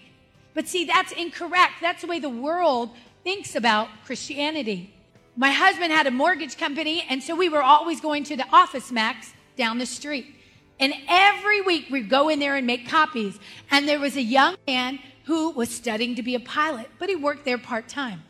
But 0.53 0.67
see, 0.67 0.85
that's 0.85 1.11
incorrect. 1.11 1.73
That's 1.81 2.01
the 2.01 2.07
way 2.07 2.19
the 2.19 2.29
world 2.29 2.91
thinks 3.23 3.55
about 3.55 3.89
Christianity. 4.05 4.93
My 5.35 5.51
husband 5.51 5.91
had 5.91 6.05
a 6.05 6.11
mortgage 6.11 6.57
company, 6.57 7.05
and 7.09 7.23
so 7.23 7.35
we 7.35 7.49
were 7.49 7.63
always 7.63 7.99
going 7.99 8.23
to 8.25 8.37
the 8.37 8.45
Office 8.51 8.91
Max 8.91 9.33
down 9.57 9.79
the 9.79 9.85
street. 9.85 10.35
And 10.79 10.93
every 11.07 11.61
week 11.61 11.87
we'd 11.89 12.09
go 12.09 12.29
in 12.29 12.39
there 12.39 12.55
and 12.55 12.67
make 12.67 12.87
copies. 12.87 13.39
And 13.71 13.87
there 13.87 13.99
was 13.99 14.15
a 14.15 14.21
young 14.21 14.55
man 14.67 14.99
who 15.25 15.51
was 15.51 15.69
studying 15.69 16.15
to 16.15 16.23
be 16.23 16.35
a 16.35 16.39
pilot, 16.39 16.89
but 16.99 17.09
he 17.09 17.15
worked 17.15 17.45
there 17.45 17.57
part 17.57 17.87
time. 17.87 18.23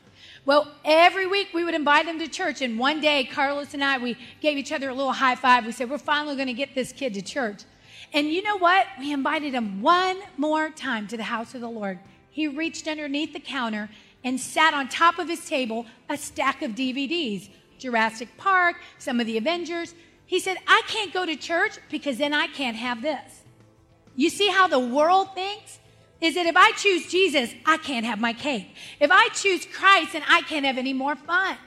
Well, 0.46 0.72
every 0.84 1.26
week 1.26 1.50
we 1.54 1.64
would 1.64 1.74
invite 1.74 2.06
him 2.06 2.20
to 2.20 2.28
church. 2.28 2.62
And 2.62 2.78
one 2.78 3.00
day, 3.00 3.24
Carlos 3.24 3.74
and 3.74 3.84
I, 3.84 3.98
we 3.98 4.18
gave 4.42 4.58
each 4.58 4.72
other 4.72 4.90
a 4.90 4.94
little 4.94 5.14
high 5.14 5.36
five. 5.36 5.66
We 5.66 5.72
said, 5.72 5.90
We're 5.90 5.98
finally 5.98 6.36
going 6.36 6.48
to 6.48 6.54
get 6.54 6.76
this 6.76 6.92
kid 6.92 7.14
to 7.14 7.22
church. 7.22 7.64
And 8.14 8.32
you 8.32 8.44
know 8.44 8.58
what? 8.58 8.86
We 9.00 9.12
invited 9.12 9.54
him 9.54 9.82
one 9.82 10.20
more 10.38 10.70
time 10.70 11.08
to 11.08 11.18
the 11.18 11.24
house 11.24 11.56
of 11.56 11.62
the 11.62 11.70
Lord. 11.70 12.00
He 12.30 12.48
reached 12.48 12.88
underneath 12.88 13.34
the 13.34 13.40
counter 13.40 13.90
and 14.24 14.40
sat 14.40 14.74
on 14.74 14.88
top 14.88 15.20
of 15.20 15.28
his 15.28 15.46
table 15.46 15.86
a 16.10 16.18
stack 16.18 16.62
of 16.62 16.72
DVDs 16.72 17.50
Jurassic 17.80 18.30
Park, 18.38 18.78
some 18.98 19.20
of 19.20 19.26
the 19.26 19.38
Avengers. 19.38 19.94
He 20.26 20.40
said, 20.40 20.58
I 20.68 20.84
can't 20.88 21.12
go 21.12 21.26
to 21.26 21.36
church 21.36 21.78
because 21.90 22.18
then 22.18 22.34
I 22.34 22.48
can't 22.48 22.78
have 22.78 23.02
this. 23.02 23.42
You 24.16 24.30
see 24.30 24.48
how 24.48 24.68
the 24.68 24.80
world 24.80 25.34
thinks? 25.36 25.80
Is 26.22 26.36
that 26.36 26.46
if 26.46 26.56
I 26.56 26.72
choose 26.72 27.12
Jesus, 27.12 27.54
I 27.66 27.78
can't 27.78 28.06
have 28.06 28.22
my 28.22 28.32
cake. 28.32 28.74
If 29.02 29.12
I 29.12 29.28
choose 29.30 29.66
Christ, 29.66 30.14
then 30.14 30.24
I 30.30 30.42
can't 30.42 30.66
have 30.66 30.78
any 30.78 30.94
more 30.94 31.18
fun. 31.18 31.58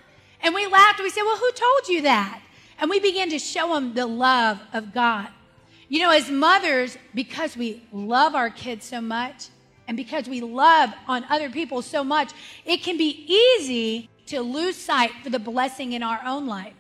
And 0.41 0.55
we 0.55 0.67
laughed. 0.67 1.01
We 1.03 1.11
said, 1.11 1.25
Well, 1.25 1.37
who 1.37 1.51
told 1.53 1.89
you 1.89 2.03
that? 2.03 2.41
And 2.79 2.89
we 2.89 2.99
began 2.99 3.29
to 3.31 3.39
show 3.39 3.77
him 3.77 3.93
the 3.93 4.07
love 4.07 4.61
of 4.73 4.95
God. 4.95 5.29
You 5.89 6.01
know, 6.01 6.11
as 6.11 6.31
mothers, 6.31 6.99
because 7.15 7.57
we 7.57 7.83
love 7.93 8.35
our 8.35 8.51
kids 8.51 8.85
so 8.85 9.01
much, 9.01 9.49
and 9.87 9.97
because 9.97 10.29
we 10.29 10.41
love 10.41 10.91
on 11.07 11.25
other 11.31 11.49
people 11.49 11.81
so 11.81 12.03
much, 12.03 12.33
it 12.65 12.83
can 12.83 12.97
be 12.97 13.25
easy 13.27 14.09
to 14.27 14.41
lose 14.41 14.77
sight 14.77 15.13
for 15.23 15.31
the 15.31 15.39
blessing 15.39 15.93
in 15.93 16.03
our 16.03 16.21
own 16.25 16.47
life. 16.47 16.75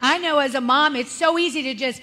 I 0.00 0.18
know 0.18 0.38
as 0.38 0.54
a 0.54 0.60
mom, 0.60 0.94
it's 0.94 1.10
so 1.10 1.38
easy 1.38 1.62
to 1.64 1.74
just 1.74 2.00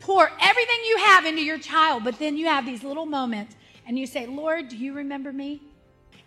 pour 0.00 0.28
everything 0.40 0.76
you 0.88 0.98
have 0.98 1.24
into 1.24 1.42
your 1.42 1.58
child, 1.58 2.02
but 2.02 2.18
then 2.18 2.36
you 2.36 2.46
have 2.46 2.66
these 2.66 2.82
little 2.82 3.06
moments 3.06 3.54
and 3.86 3.96
you 3.96 4.06
say, 4.06 4.26
Lord, 4.26 4.68
do 4.68 4.76
you 4.76 4.92
remember 4.94 5.32
me? 5.32 5.62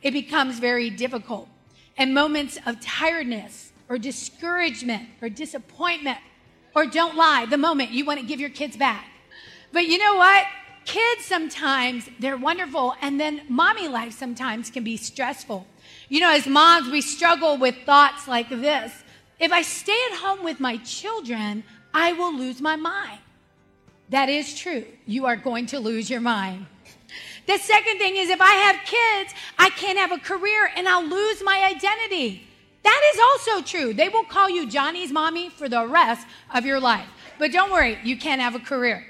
It 0.02 0.12
becomes 0.12 0.60
very 0.60 0.90
difficult. 0.90 1.50
And 1.98 2.14
moments 2.14 2.58
of 2.66 2.80
tiredness 2.80 3.72
or 3.90 3.98
discouragement 3.98 5.10
or 5.22 5.30
disappointment 5.30 6.18
or 6.74 6.86
don't 6.86 7.16
lie, 7.16 7.46
the 7.46 7.58
moment 7.58 7.92
you 7.92 8.06
want 8.06 8.20
to 8.20 8.26
give 8.26 8.40
your 8.40 8.50
kids 8.50 8.76
back. 8.76 9.06
But 9.76 9.88
you 9.88 9.98
know 9.98 10.16
what? 10.16 10.46
kids 10.86 11.26
sometimes, 11.26 12.08
they're 12.20 12.38
wonderful, 12.38 12.96
and 13.02 13.20
then 13.20 13.42
mommy 13.50 13.88
life 13.88 14.14
sometimes 14.14 14.70
can 14.70 14.84
be 14.84 14.96
stressful. 14.96 15.68
You 16.08 16.22
know, 16.22 16.32
as 16.32 16.48
moms, 16.48 16.90
we 16.90 17.02
struggle 17.02 17.58
with 17.58 17.76
thoughts 17.86 18.28
like 18.28 18.50
this 18.50 19.04
If 19.40 19.52
I 19.52 19.62
stay 19.64 19.98
at 20.12 20.20
home 20.20 20.44
with 20.44 20.60
my 20.60 20.78
children, 20.78 21.64
I 21.94 22.14
will 22.14 22.34
lose 22.34 22.62
my 22.62 22.78
mind. 22.78 23.20
That 24.10 24.30
is 24.30 24.58
true. 24.58 24.86
You 25.06 25.26
are 25.26 25.36
going 25.36 25.66
to 25.68 25.80
lose 25.80 26.10
your 26.10 26.22
mind. 26.22 26.68
The 27.48 27.58
second 27.58 27.98
thing 27.98 28.16
is 28.16 28.30
if 28.30 28.42
I 28.42 28.54
have 28.54 28.78
kids, 28.86 29.34
I 29.60 29.70
can't 29.72 30.00
have 30.00 30.12
a 30.12 30.18
career 30.18 30.70
and 30.76 30.88
I'll 30.88 31.06
lose 31.06 31.44
my 31.44 31.66
identity. 31.76 32.48
That 32.84 33.12
is 33.14 33.20
also 33.20 33.64
true. 33.64 33.94
They 33.94 34.10
will 34.10 34.24
call 34.24 34.50
you 34.50 34.70
Johnny's 34.70 35.12
mommy 35.12 35.50
for 35.50 35.68
the 35.68 35.86
rest 35.86 36.26
of 36.54 36.66
your 36.66 36.80
life. 36.80 37.08
But 37.40 37.52
don't 37.52 37.72
worry, 37.72 37.98
you 38.04 38.18
can't 38.18 38.42
have 38.42 38.56
a 38.56 38.60
career. 38.60 39.06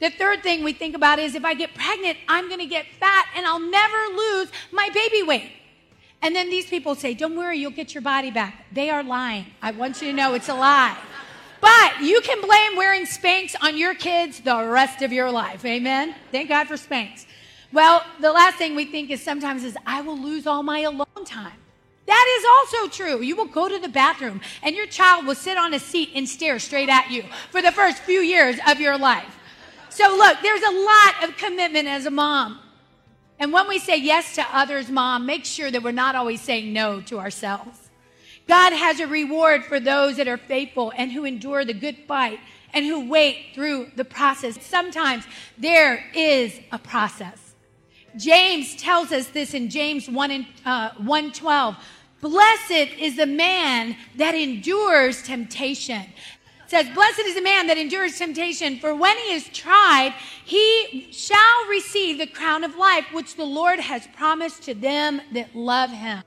The 0.00 0.10
third 0.10 0.42
thing 0.42 0.64
we 0.64 0.72
think 0.72 0.96
about 0.96 1.18
is 1.18 1.34
if 1.34 1.44
I 1.44 1.54
get 1.54 1.74
pregnant, 1.74 2.18
I'm 2.26 2.48
going 2.48 2.60
to 2.60 2.66
get 2.66 2.86
fat 2.98 3.26
and 3.36 3.46
I'll 3.46 3.60
never 3.60 4.16
lose 4.16 4.50
my 4.72 4.88
baby 4.94 5.22
weight. 5.22 5.52
And 6.22 6.34
then 6.34 6.50
these 6.50 6.66
people 6.66 6.94
say, 6.94 7.14
Don't 7.14 7.36
worry, 7.36 7.58
you'll 7.58 7.70
get 7.70 7.94
your 7.94 8.02
body 8.02 8.30
back. 8.30 8.66
They 8.72 8.90
are 8.90 9.02
lying. 9.02 9.46
I 9.62 9.70
want 9.72 10.00
you 10.00 10.08
to 10.08 10.14
know 10.14 10.34
it's 10.34 10.48
a 10.48 10.54
lie. 10.54 10.96
But 11.60 12.00
you 12.00 12.20
can 12.22 12.40
blame 12.40 12.76
wearing 12.76 13.04
Spanx 13.04 13.54
on 13.60 13.76
your 13.76 13.94
kids 13.94 14.40
the 14.40 14.64
rest 14.64 15.02
of 15.02 15.12
your 15.12 15.30
life. 15.30 15.64
Amen? 15.64 16.14
Thank 16.32 16.48
God 16.48 16.66
for 16.66 16.74
Spanx. 16.74 17.26
Well, 17.72 18.02
the 18.20 18.32
last 18.32 18.56
thing 18.56 18.74
we 18.74 18.86
think 18.86 19.10
is 19.10 19.22
sometimes 19.22 19.64
is 19.64 19.76
I 19.86 20.00
will 20.00 20.18
lose 20.18 20.46
all 20.46 20.62
my 20.62 20.80
alone 20.80 21.24
time. 21.26 21.52
That 22.06 22.38
is 22.38 22.78
also 22.78 22.88
true. 22.88 23.22
You 23.22 23.36
will 23.36 23.46
go 23.46 23.68
to 23.68 23.78
the 23.78 23.88
bathroom 23.88 24.40
and 24.62 24.74
your 24.74 24.86
child 24.86 25.26
will 25.26 25.34
sit 25.34 25.58
on 25.58 25.74
a 25.74 25.78
seat 25.78 26.10
and 26.14 26.28
stare 26.28 26.58
straight 26.58 26.88
at 26.88 27.10
you 27.10 27.24
for 27.50 27.62
the 27.62 27.70
first 27.70 27.98
few 27.98 28.20
years 28.20 28.56
of 28.66 28.80
your 28.80 28.98
life. 28.98 29.36
So 29.90 30.16
look, 30.16 30.38
there's 30.42 30.62
a 30.62 30.70
lot 30.70 31.28
of 31.28 31.36
commitment 31.36 31.88
as 31.88 32.06
a 32.06 32.10
mom. 32.10 32.60
And 33.38 33.52
when 33.52 33.68
we 33.68 33.78
say 33.78 33.96
yes 33.96 34.34
to 34.36 34.46
others, 34.52 34.90
mom, 34.90 35.26
make 35.26 35.44
sure 35.44 35.70
that 35.70 35.82
we're 35.82 35.92
not 35.92 36.14
always 36.14 36.40
saying 36.40 36.72
no 36.72 37.00
to 37.02 37.18
ourselves. 37.18 37.90
God 38.46 38.72
has 38.72 39.00
a 39.00 39.06
reward 39.06 39.64
for 39.64 39.80
those 39.80 40.16
that 40.16 40.28
are 40.28 40.36
faithful 40.36 40.92
and 40.96 41.10
who 41.12 41.24
endure 41.24 41.64
the 41.64 41.74
good 41.74 41.96
fight 42.06 42.40
and 42.72 42.84
who 42.84 43.08
wait 43.08 43.46
through 43.54 43.90
the 43.96 44.04
process. 44.04 44.64
Sometimes 44.64 45.24
there 45.56 46.04
is 46.14 46.58
a 46.70 46.78
process. 46.78 47.54
James 48.16 48.76
tells 48.76 49.12
us 49.12 49.28
this 49.28 49.54
in 49.54 49.70
James 49.70 50.08
1 50.08 50.30
and, 50.30 50.46
uh, 50.64 50.90
112. 50.98 51.76
Blessed 52.20 52.92
is 52.98 53.16
the 53.16 53.26
man 53.26 53.96
that 54.16 54.34
endures 54.34 55.22
temptation. 55.22 56.02
Says, 56.70 56.88
Blessed 56.90 57.22
is 57.22 57.34
the 57.34 57.42
man 57.42 57.66
that 57.66 57.78
endures 57.78 58.16
temptation, 58.16 58.78
for 58.78 58.94
when 58.94 59.18
he 59.18 59.32
is 59.32 59.48
tried, 59.48 60.14
he 60.44 61.08
shall 61.10 61.66
receive 61.68 62.16
the 62.16 62.28
crown 62.28 62.62
of 62.62 62.76
life 62.76 63.06
which 63.12 63.34
the 63.34 63.44
Lord 63.44 63.80
has 63.80 64.06
promised 64.14 64.62
to 64.62 64.74
them 64.74 65.20
that 65.32 65.56
love 65.56 65.90
him. 65.90 66.22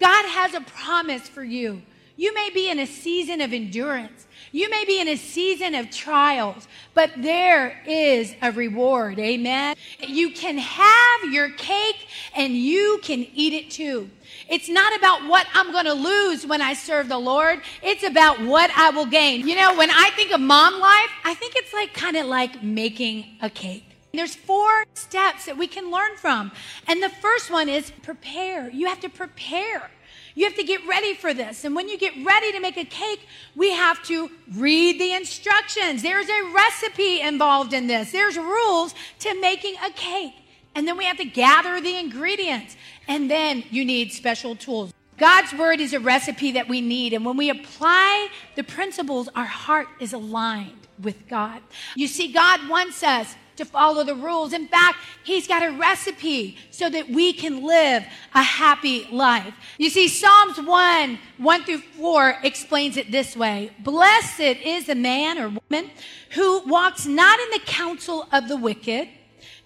God 0.00 0.26
has 0.26 0.54
a 0.54 0.60
promise 0.62 1.28
for 1.28 1.44
you. 1.44 1.82
You 2.16 2.34
may 2.34 2.50
be 2.52 2.68
in 2.68 2.80
a 2.80 2.86
season 2.86 3.40
of 3.40 3.52
endurance. 3.52 4.26
You 4.56 4.70
may 4.70 4.86
be 4.86 4.98
in 4.98 5.08
a 5.08 5.16
season 5.16 5.74
of 5.74 5.90
trials, 5.90 6.66
but 6.94 7.10
there 7.18 7.78
is 7.86 8.34
a 8.40 8.50
reward. 8.52 9.18
Amen. 9.18 9.76
You 10.00 10.30
can 10.30 10.56
have 10.56 11.30
your 11.30 11.50
cake 11.50 12.08
and 12.34 12.56
you 12.56 12.98
can 13.02 13.26
eat 13.34 13.52
it 13.52 13.70
too. 13.70 14.08
It's 14.48 14.70
not 14.70 14.96
about 14.96 15.28
what 15.28 15.46
I'm 15.52 15.72
going 15.72 15.84
to 15.84 15.92
lose 15.92 16.46
when 16.46 16.62
I 16.62 16.72
serve 16.72 17.10
the 17.10 17.18
Lord. 17.18 17.60
It's 17.82 18.02
about 18.02 18.40
what 18.40 18.70
I 18.74 18.88
will 18.88 19.04
gain. 19.04 19.46
You 19.46 19.56
know, 19.56 19.76
when 19.76 19.90
I 19.90 20.08
think 20.16 20.32
of 20.32 20.40
mom 20.40 20.80
life, 20.80 21.10
I 21.22 21.34
think 21.34 21.52
it's 21.54 21.74
like 21.74 21.92
kind 21.92 22.16
of 22.16 22.24
like 22.24 22.62
making 22.62 23.26
a 23.42 23.50
cake. 23.50 23.84
There's 24.14 24.34
four 24.34 24.86
steps 24.94 25.44
that 25.44 25.58
we 25.58 25.66
can 25.66 25.90
learn 25.90 26.16
from. 26.16 26.50
And 26.88 27.02
the 27.02 27.10
first 27.10 27.50
one 27.50 27.68
is 27.68 27.90
prepare. 28.02 28.70
You 28.70 28.86
have 28.86 29.00
to 29.00 29.10
prepare. 29.10 29.90
You 30.36 30.44
have 30.44 30.54
to 30.54 30.64
get 30.64 30.86
ready 30.86 31.14
for 31.14 31.32
this. 31.32 31.64
And 31.64 31.74
when 31.74 31.88
you 31.88 31.98
get 31.98 32.12
ready 32.24 32.52
to 32.52 32.60
make 32.60 32.76
a 32.76 32.84
cake, 32.84 33.26
we 33.56 33.72
have 33.72 34.02
to 34.04 34.30
read 34.54 35.00
the 35.00 35.14
instructions. 35.14 36.02
There's 36.02 36.28
a 36.28 36.52
recipe 36.54 37.22
involved 37.22 37.72
in 37.72 37.86
this. 37.86 38.12
There's 38.12 38.36
rules 38.36 38.94
to 39.20 39.40
making 39.40 39.76
a 39.82 39.90
cake. 39.90 40.34
And 40.74 40.86
then 40.86 40.98
we 40.98 41.06
have 41.06 41.16
to 41.16 41.24
gather 41.24 41.80
the 41.80 41.98
ingredients. 41.98 42.76
And 43.08 43.30
then 43.30 43.64
you 43.70 43.82
need 43.82 44.12
special 44.12 44.54
tools. 44.54 44.92
God's 45.16 45.54
word 45.54 45.80
is 45.80 45.94
a 45.94 46.00
recipe 46.00 46.52
that 46.52 46.68
we 46.68 46.82
need. 46.82 47.14
And 47.14 47.24
when 47.24 47.38
we 47.38 47.48
apply 47.48 48.28
the 48.56 48.62
principles, 48.62 49.30
our 49.34 49.46
heart 49.46 49.88
is 50.00 50.12
aligned 50.12 50.86
with 51.00 51.26
God. 51.28 51.62
You 51.94 52.06
see, 52.06 52.30
God 52.30 52.68
wants 52.68 53.02
us 53.02 53.34
to 53.56 53.64
follow 53.64 54.04
the 54.04 54.14
rules. 54.14 54.52
In 54.52 54.68
fact, 54.68 54.98
He's 55.26 55.48
got 55.48 55.64
a 55.64 55.72
recipe 55.72 56.56
so 56.70 56.88
that 56.88 57.10
we 57.10 57.32
can 57.32 57.64
live 57.64 58.04
a 58.32 58.42
happy 58.44 59.08
life. 59.10 59.52
You 59.76 59.90
see, 59.90 60.06
Psalms 60.06 60.60
1, 60.60 61.18
1 61.38 61.64
through 61.64 61.78
4 61.78 62.38
explains 62.44 62.96
it 62.96 63.10
this 63.10 63.36
way. 63.36 63.72
Blessed 63.80 64.38
is 64.40 64.86
the 64.86 64.94
man 64.94 65.36
or 65.36 65.48
woman 65.48 65.90
who 66.30 66.60
walks 66.60 67.06
not 67.06 67.40
in 67.40 67.50
the 67.50 67.64
counsel 67.66 68.28
of 68.30 68.46
the 68.46 68.56
wicked, 68.56 69.08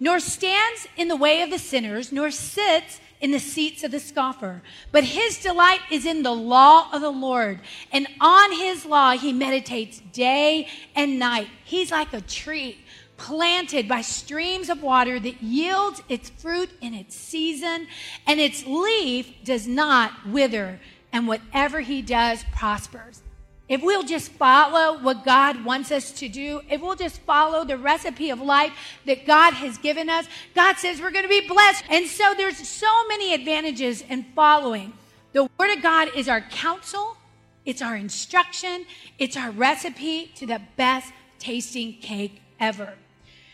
nor 0.01 0.19
stands 0.19 0.89
in 0.97 1.09
the 1.09 1.17
way 1.17 1.43
of 1.43 1.51
the 1.51 1.59
sinners, 1.59 2.11
nor 2.11 2.31
sits 2.31 3.01
in 3.21 3.33
the 3.33 3.39
seats 3.39 3.85
of 3.85 3.91
the 3.91 4.01
scoffer. 4.01 4.63
But 4.93 5.05
his 5.05 5.43
delight 5.43 5.81
is 5.91 6.07
in 6.07 6.23
the 6.23 6.33
law 6.33 6.89
of 6.91 7.03
the 7.03 7.11
Lord. 7.11 7.61
And 7.93 8.09
on 8.19 8.53
his 8.53 8.87
law 8.87 9.11
he 9.11 9.35
meditates 9.35 10.01
day 10.13 10.69
and 10.97 11.19
night. 11.19 11.49
He's 11.67 11.91
like 11.91 12.15
a 12.15 12.23
tree 12.23 12.79
planted 13.21 13.87
by 13.87 14.01
streams 14.01 14.71
of 14.71 14.83
water 14.83 15.21
that 15.21 15.43
yields 15.43 16.03
its 16.09 16.31
fruit 16.31 16.71
in 16.81 16.95
its 16.95 17.15
season, 17.15 17.87
and 18.27 18.41
its 18.41 18.67
leaf 18.67 19.29
does 19.45 19.69
not 19.69 20.27
wither, 20.27 20.81
and 21.13 21.29
whatever 21.29 21.81
he 21.81 22.01
does 22.01 22.45
prospers. 22.57 23.21
If 23.69 23.83
we'll 23.83 24.05
just 24.05 24.33
follow 24.33 24.99
what 25.01 25.25
God 25.25 25.65
wants 25.65 25.93
us 25.93 26.11
to 26.13 26.29
do, 26.29 26.63
if 26.69 26.81
we'll 26.81 26.97
just 26.97 27.21
follow 27.21 27.65
the 27.65 27.77
recipe 27.77 28.31
of 28.31 28.41
life 28.41 28.73
that 29.07 29.27
God 29.27 29.53
has 29.53 29.77
given 29.79 30.09
us, 30.09 30.27
God 30.55 30.77
says 30.77 31.01
we're 31.01 31.13
going 31.13 31.25
to 31.25 31.29
be 31.29 31.47
blessed. 31.47 31.85
And 31.89 32.07
so 32.09 32.35
there's 32.37 32.67
so 32.67 33.07
many 33.07 33.35
advantages 33.35 34.03
in 34.03 34.25
following. 34.35 34.95
The 35.35 35.49
Word 35.59 35.77
of 35.77 35.83
God 35.83 36.09
is 36.17 36.27
our 36.27 36.41
counsel, 36.41 37.17
it's 37.65 37.83
our 37.83 37.97
instruction, 37.97 38.87
it's 39.19 39.37
our 39.37 39.51
recipe 39.51 40.33
to 40.37 40.47
the 40.47 40.61
best 40.77 41.13
tasting 41.39 41.93
cake 42.01 42.41
ever. 42.59 42.95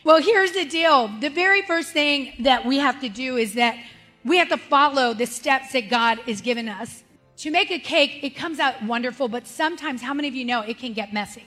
Well, 0.07 0.23
here's 0.23 0.53
the 0.53 0.65
deal. 0.65 1.09
The 1.09 1.31
very 1.31 1.63
first 1.63 1.91
thing 1.93 2.35
that 2.39 2.65
we 2.65 2.79
have 2.79 3.01
to 3.01 3.09
do 3.09 3.37
is 3.37 3.55
that 3.55 3.77
we 4.25 4.37
have 4.37 4.49
to 4.51 4.57
follow 4.57 5.15
the 5.15 5.27
steps 5.27 5.73
that 5.73 5.91
God 5.91 6.21
has 6.29 6.41
given 6.41 6.69
us. 6.69 7.03
To 7.39 7.51
make 7.51 7.73
a 7.73 7.81
cake, 7.81 8.21
it 8.23 8.37
comes 8.37 8.61
out 8.61 8.81
wonderful, 8.85 9.27
but 9.27 9.49
sometimes, 9.49 10.03
how 10.03 10.15
many 10.15 10.29
of 10.29 10.35
you 10.37 10.45
know 10.45 10.61
it 10.61 10.79
can 10.79 10.93
get 10.93 11.13
messy? 11.13 11.43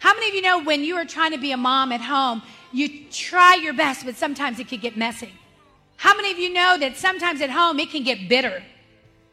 How 0.00 0.12
many 0.12 0.26
of 0.26 0.34
you 0.34 0.42
know 0.42 0.60
when 0.60 0.82
you 0.82 0.96
are 0.96 1.04
trying 1.04 1.30
to 1.30 1.38
be 1.38 1.52
a 1.52 1.56
mom 1.56 1.92
at 1.92 2.00
home, 2.00 2.42
you 2.72 3.04
try 3.12 3.54
your 3.54 3.74
best, 3.74 4.04
but 4.04 4.16
sometimes 4.16 4.58
it 4.58 4.66
can 4.66 4.80
get 4.80 4.96
messy? 4.96 5.32
How 5.98 6.16
many 6.16 6.32
of 6.32 6.38
you 6.40 6.52
know 6.52 6.78
that 6.78 6.96
sometimes 6.96 7.40
at 7.40 7.50
home 7.50 7.78
it 7.78 7.90
can 7.90 8.02
get 8.02 8.28
bitter? 8.28 8.60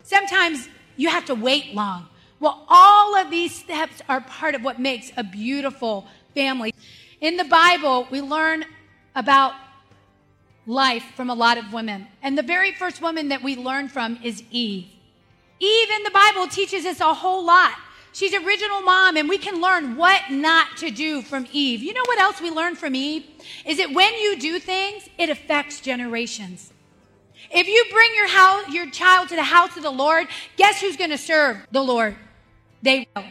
Sometimes 0.04 0.70
you 0.98 1.10
have 1.10 1.26
to 1.26 1.34
wait 1.34 1.74
long. 1.74 2.10
Well, 2.40 2.64
all 2.70 3.16
of 3.16 3.32
these 3.32 3.56
steps 3.56 4.04
are 4.08 4.22
part 4.22 4.54
of 4.54 4.62
what 4.62 4.80
makes 4.80 5.12
a 5.18 5.24
beautiful 5.24 6.06
family. 6.36 6.76
In 7.22 7.38
the 7.38 7.46
Bible, 7.46 8.08
we 8.12 8.22
learn 8.22 8.66
about 9.16 9.54
life 10.68 11.04
from 11.16 11.30
a 11.30 11.34
lot 11.34 11.58
of 11.58 11.74
women. 11.74 12.08
And 12.22 12.38
the 12.38 12.44
very 12.44 12.72
first 12.72 13.02
woman 13.02 13.30
that 13.30 13.42
we 13.42 13.56
learn 13.56 13.88
from 13.88 14.20
is 14.24 14.44
Eve. 14.52 14.86
Eve 15.60 15.90
in 15.96 16.04
the 16.04 16.12
Bible 16.12 16.48
teaches 16.48 16.86
us 16.86 17.00
a 17.00 17.14
whole 17.14 17.46
lot. 17.46 17.74
She's 18.12 18.34
original 18.34 18.82
mom, 18.82 19.18
and 19.18 19.28
we 19.28 19.38
can 19.38 19.62
learn 19.62 19.96
what 19.96 20.30
not 20.30 20.78
to 20.78 20.90
do 20.90 21.22
from 21.22 21.48
Eve. 21.52 21.82
You 21.82 21.94
know 21.94 22.04
what 22.06 22.20
else 22.20 22.42
we 22.42 22.50
learn 22.50 22.76
from 22.76 22.96
Eve? 22.96 23.26
Is 23.66 23.78
that 23.78 23.94
when 23.94 24.14
you 24.16 24.38
do 24.38 24.60
things, 24.60 25.10
it 25.18 25.30
affects 25.30 25.82
generations. 25.82 26.72
If 27.52 27.68
you 27.68 27.86
bring 27.92 28.12
your 28.16 28.30
house, 28.30 28.70
your 28.70 28.90
child 28.90 29.30
to 29.30 29.36
the 29.36 29.44
house 29.44 29.76
of 29.78 29.84
the 29.84 29.92
Lord, 29.92 30.28
guess 30.56 30.82
who's 30.82 30.98
going 30.98 31.10
to 31.10 31.18
serve 31.18 31.58
the 31.72 31.82
Lord? 31.82 32.16
They 32.82 33.08
will. 33.16 33.26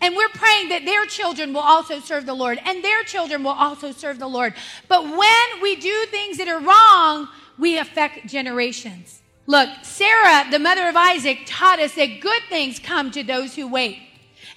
And 0.00 0.14
we're 0.14 0.28
praying 0.28 0.68
that 0.68 0.84
their 0.84 1.06
children 1.06 1.52
will 1.52 1.60
also 1.60 1.98
serve 2.00 2.24
the 2.24 2.34
Lord 2.34 2.60
and 2.64 2.84
their 2.84 3.02
children 3.02 3.42
will 3.42 3.50
also 3.50 3.90
serve 3.90 4.18
the 4.18 4.28
Lord. 4.28 4.54
But 4.86 5.02
when 5.04 5.62
we 5.62 5.76
do 5.76 6.06
things 6.06 6.38
that 6.38 6.48
are 6.48 6.60
wrong, 6.60 7.28
we 7.58 7.78
affect 7.78 8.26
generations. 8.26 9.20
Look, 9.46 9.70
Sarah, 9.82 10.48
the 10.50 10.58
mother 10.58 10.88
of 10.88 10.94
Isaac, 10.94 11.40
taught 11.46 11.80
us 11.80 11.94
that 11.94 12.20
good 12.20 12.42
things 12.48 12.78
come 12.78 13.10
to 13.12 13.22
those 13.22 13.56
who 13.56 13.66
wait. 13.66 13.98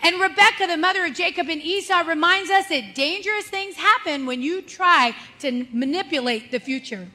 And 0.03 0.19
Rebecca, 0.19 0.67
the 0.67 0.77
mother 0.77 1.05
of 1.05 1.13
Jacob 1.13 1.47
and 1.47 1.61
Esau, 1.61 2.01
reminds 2.01 2.49
us 2.49 2.67
that 2.67 2.93
dangerous 2.93 3.45
things 3.45 3.75
happen 3.75 4.25
when 4.25 4.41
you 4.41 4.61
try 4.61 5.15
to 5.39 5.65
manipulate 5.71 6.51
the 6.51 6.59
future. 6.59 7.07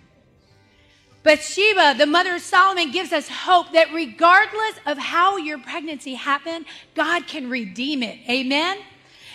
Bathsheba, 1.26 1.97
the 1.99 2.06
mother 2.06 2.37
of 2.37 2.40
Solomon, 2.40 2.92
gives 2.92 3.12
us 3.12 3.28
hope 3.28 3.73
that 3.73 3.92
regardless 3.92 4.78
of 4.87 4.97
how 4.97 5.37
your 5.37 5.59
pregnancy 5.59 6.14
happened, 6.14 6.66
God 6.95 7.26
can 7.26 7.50
redeem 7.50 8.04
it. 8.04 8.21
Amen? 8.30 8.78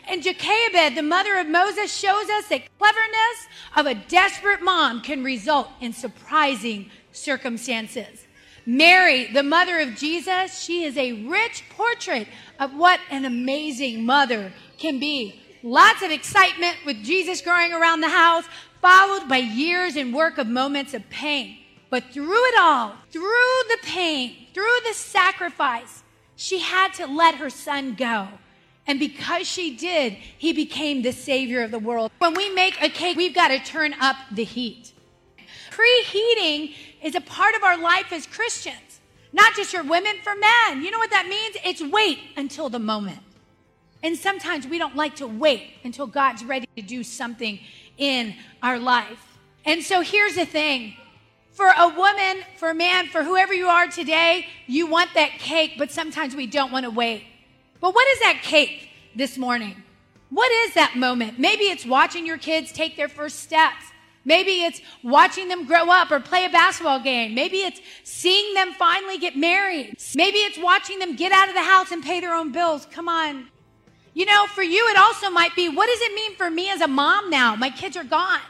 And 0.07 0.23
Jochebed, 0.23 0.95
the 0.95 1.03
mother 1.03 1.37
of 1.37 1.49
Moses, 1.49 1.93
shows 1.93 2.29
us 2.29 2.47
that 2.47 2.61
cleverness 2.79 3.47
of 3.75 3.87
a 3.87 3.95
desperate 4.07 4.63
mom 4.63 5.01
can 5.01 5.21
result 5.21 5.67
in 5.81 5.91
surprising 5.91 6.89
circumstances. 7.11 8.25
Mary, 8.65 9.25
the 9.25 9.43
mother 9.43 9.81
of 9.81 9.95
Jesus, 9.95 10.63
she 10.63 10.85
is 10.85 10.97
a 10.97 11.27
rich 11.27 11.65
portrait 11.71 12.29
of 12.57 12.73
what 12.73 13.01
an 13.09 13.25
amazing 13.25 14.05
mother 14.05 14.53
can 14.77 14.97
be. 14.97 15.41
Lots 15.61 16.01
of 16.03 16.09
excitement 16.09 16.77
with 16.85 17.03
Jesus 17.03 17.41
growing 17.41 17.73
around 17.73 17.99
the 17.99 18.07
house, 18.07 18.45
followed 18.81 19.27
by 19.27 19.39
years 19.39 19.97
and 19.97 20.13
work 20.13 20.37
of 20.37 20.47
moments 20.47 20.93
of 20.93 21.09
pain. 21.09 21.57
But 21.91 22.05
through 22.05 22.45
it 22.45 22.55
all, 22.57 22.95
through 23.11 23.21
the 23.67 23.77
pain, 23.83 24.47
through 24.53 24.77
the 24.87 24.93
sacrifice, 24.93 26.03
she 26.37 26.59
had 26.59 26.93
to 26.95 27.05
let 27.05 27.35
her 27.35 27.49
son 27.49 27.95
go. 27.95 28.29
And 28.87 28.97
because 28.97 29.45
she 29.45 29.75
did, 29.75 30.13
he 30.13 30.53
became 30.53 31.01
the 31.01 31.11
savior 31.11 31.61
of 31.63 31.69
the 31.69 31.79
world. 31.79 32.09
When 32.17 32.33
we 32.33 32.49
make 32.49 32.81
a 32.81 32.89
cake, 32.89 33.17
we've 33.17 33.35
got 33.35 33.49
to 33.49 33.59
turn 33.59 33.93
up 33.99 34.15
the 34.31 34.45
heat. 34.45 34.93
Preheating 35.69 36.75
is 37.03 37.13
a 37.13 37.21
part 37.21 37.55
of 37.55 37.63
our 37.63 37.77
life 37.77 38.13
as 38.13 38.25
Christians, 38.25 39.01
not 39.33 39.53
just 39.55 39.75
for 39.75 39.83
women, 39.83 40.15
for 40.23 40.33
men. 40.33 40.83
You 40.83 40.91
know 40.91 40.97
what 40.97 41.11
that 41.11 41.27
means? 41.27 41.57
It's 41.65 41.81
wait 41.81 42.19
until 42.37 42.69
the 42.69 42.79
moment. 42.79 43.19
And 44.01 44.17
sometimes 44.17 44.65
we 44.65 44.79
don't 44.79 44.95
like 44.95 45.17
to 45.17 45.27
wait 45.27 45.73
until 45.83 46.07
God's 46.07 46.45
ready 46.45 46.67
to 46.77 46.81
do 46.81 47.03
something 47.03 47.59
in 47.97 48.33
our 48.63 48.79
life. 48.79 49.37
And 49.65 49.83
so 49.83 50.01
here's 50.01 50.35
the 50.35 50.45
thing 50.45 50.95
for 51.51 51.67
a 51.67 51.89
woman, 51.89 52.43
for 52.57 52.69
a 52.69 52.75
man, 52.75 53.07
for 53.07 53.23
whoever 53.23 53.53
you 53.53 53.67
are 53.67 53.87
today, 53.87 54.47
you 54.67 54.87
want 54.87 55.13
that 55.15 55.31
cake, 55.31 55.73
but 55.77 55.91
sometimes 55.91 56.35
we 56.35 56.47
don't 56.47 56.71
want 56.71 56.85
to 56.85 56.89
wait. 56.89 57.23
But 57.79 57.93
what 57.93 58.07
is 58.09 58.19
that 58.19 58.41
cake 58.43 58.89
this 59.15 59.37
morning? 59.37 59.83
What 60.29 60.51
is 60.51 60.75
that 60.75 60.95
moment? 60.95 61.39
Maybe 61.39 61.65
it's 61.65 61.85
watching 61.85 62.25
your 62.25 62.37
kids 62.37 62.71
take 62.71 62.95
their 62.95 63.09
first 63.09 63.39
steps. 63.39 63.85
Maybe 64.23 64.63
it's 64.63 64.81
watching 65.03 65.47
them 65.47 65.65
grow 65.65 65.89
up 65.89 66.11
or 66.11 66.19
play 66.19 66.45
a 66.45 66.49
basketball 66.49 67.01
game. 67.01 67.33
Maybe 67.33 67.57
it's 67.57 67.81
seeing 68.03 68.53
them 68.53 68.71
finally 68.73 69.17
get 69.17 69.35
married. 69.35 69.95
Maybe 70.15 70.37
it's 70.37 70.59
watching 70.59 70.99
them 70.99 71.15
get 71.15 71.31
out 71.31 71.49
of 71.49 71.55
the 71.55 71.63
house 71.63 71.91
and 71.91 72.03
pay 72.03 72.19
their 72.19 72.33
own 72.33 72.51
bills. 72.51 72.87
Come 72.91 73.09
on. 73.09 73.47
You 74.13 74.25
know, 74.25 74.45
for 74.47 74.61
you, 74.61 74.87
it 74.89 74.97
also 74.97 75.29
might 75.29 75.55
be 75.55 75.69
what 75.69 75.87
does 75.87 76.01
it 76.01 76.13
mean 76.13 76.35
for 76.35 76.49
me 76.49 76.69
as 76.69 76.81
a 76.81 76.87
mom 76.87 77.29
now? 77.29 77.55
My 77.55 77.69
kids 77.69 77.97
are 77.97 78.03
gone. 78.03 78.41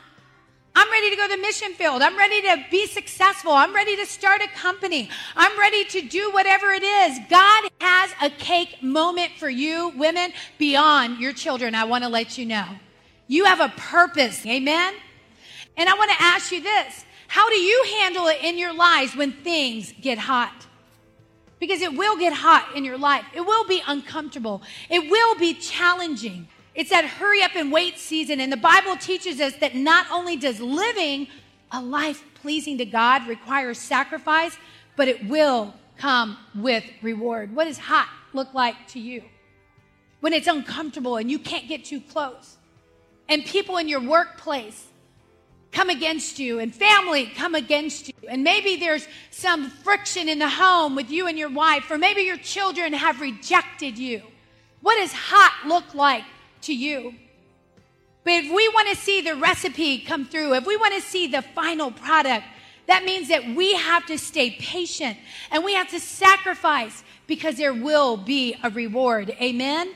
I'm 0.74 0.90
ready 0.90 1.10
to 1.10 1.16
go 1.16 1.28
to 1.28 1.36
the 1.36 1.42
mission 1.42 1.74
field. 1.74 2.02
I'm 2.02 2.18
ready 2.18 2.42
to 2.44 2.66
be 2.72 2.88
successful. 2.88 3.52
I'm 3.52 3.76
ready 3.76 3.98
to 3.98 4.06
start 4.06 4.42
a 4.42 4.48
company. 4.48 5.10
I'm 5.36 5.60
ready 5.60 5.84
to 5.86 6.02
do 6.02 6.32
whatever 6.32 6.72
it 6.72 6.84
is. 6.84 7.20
God 7.30 7.70
has 7.82 8.12
a 8.22 8.30
cake 8.30 8.82
moment 8.82 9.32
for 9.38 9.50
you, 9.50 9.90
women, 9.98 10.32
beyond 10.58 11.20
your 11.20 11.34
children. 11.34 11.76
I 11.76 11.84
want 11.84 12.06
to 12.06 12.10
let 12.10 12.38
you 12.38 12.46
know. 12.46 12.66
You 13.28 13.46
have 13.46 13.60
a 13.60 13.70
purpose. 13.70 14.46
Amen. 14.46 14.94
And 15.76 15.90
I 15.90 15.94
want 15.96 16.12
to 16.12 16.18
ask 16.22 16.52
you 16.52 16.62
this 16.62 17.06
How 17.28 17.50
do 17.50 17.60
you 17.60 17.86
handle 18.00 18.28
it 18.28 18.38
in 18.42 18.58
your 18.58 18.74
lives 18.74 19.16
when 19.16 19.34
things 19.34 19.94
get 20.00 20.20
hot? 20.20 20.68
Because 21.60 21.82
it 21.82 21.96
will 21.96 22.18
get 22.18 22.34
hot 22.34 22.76
in 22.76 22.86
your 22.86 22.98
life, 22.98 23.26
it 23.36 23.42
will 23.42 23.66
be 23.68 23.84
uncomfortable, 23.86 24.62
it 24.90 25.12
will 25.12 25.36
be 25.36 25.54
challenging. 25.54 26.48
It's 26.74 26.90
that 26.90 27.06
hurry 27.06 27.44
up 27.44 27.56
and 27.56 27.72
wait 27.72 27.98
season. 27.98 28.40
And 28.40 28.52
the 28.52 28.58
Bible 28.58 28.96
teaches 28.96 29.40
us 29.42 29.54
that 29.58 29.76
not 29.76 30.08
only 30.12 30.38
does 30.38 30.60
living 30.60 31.28
a 31.72 31.82
life 31.82 32.24
pleasing 32.36 32.78
to 32.78 32.86
God 32.86 33.28
require 33.28 33.74
sacrifice, 33.74 34.56
but 34.96 35.08
it 35.08 35.28
will 35.28 35.74
come 35.98 36.38
with 36.56 36.84
reward. 37.02 37.56
What 37.56 37.66
does 37.66 37.78
hot 37.78 38.10
look 38.34 38.54
like 38.54 38.88
to 38.90 39.00
you? 39.00 39.24
When 40.22 40.34
it's 40.34 40.48
uncomfortable 40.48 41.18
and 41.18 41.30
you 41.30 41.40
can't 41.40 41.68
get 41.68 41.86
too 41.86 42.00
close, 42.00 42.58
and 43.28 43.46
people 43.46 43.78
in 43.78 43.88
your 43.88 44.02
workplace 44.02 44.88
come 45.72 45.90
against 45.90 46.38
you 46.38 46.60
and 46.60 46.74
family 46.76 47.28
come 47.28 47.56
against 47.56 48.10
you. 48.10 48.14
And 48.30 48.44
maybe 48.44 48.76
there's 48.76 49.08
some 49.30 49.70
friction 49.70 50.28
in 50.28 50.40
the 50.40 50.50
home 50.50 50.96
with 50.96 51.10
you 51.10 51.28
and 51.28 51.38
your 51.38 51.50
wife, 51.50 51.90
or 51.90 51.98
maybe 51.98 52.22
your 52.22 52.38
children 52.38 52.94
have 52.94 53.22
rejected 53.22 53.98
you. 53.98 54.22
What 54.82 54.96
does 55.00 55.14
hot 55.14 55.68
look 55.68 55.94
like 55.94 56.24
to 56.64 56.74
you? 56.74 57.16
But 58.24 58.34
if 58.34 58.54
we 58.54 58.68
want 58.70 58.90
to 58.90 58.96
see 58.96 59.22
the 59.22 59.36
recipe 59.36 60.00
come 60.00 60.26
through, 60.26 60.54
if 60.54 60.66
we 60.66 60.78
want 60.78 60.94
to 60.94 61.02
see 61.02 61.28
the 61.28 61.42
final 61.42 61.92
product, 61.92 62.46
that 62.88 63.04
means 63.04 63.30
that 63.30 63.56
we 63.56 63.76
have 63.76 64.06
to 64.08 64.18
stay 64.18 64.52
patient 64.52 65.18
and 65.50 65.64
we 65.64 65.74
have 65.74 65.90
to 65.90 66.00
sacrifice 66.00 67.04
because 67.26 67.56
there 67.56 67.74
will 67.74 68.18
be 68.18 68.56
a 68.64 68.70
reward. 68.70 69.36
Amen? 69.42 69.94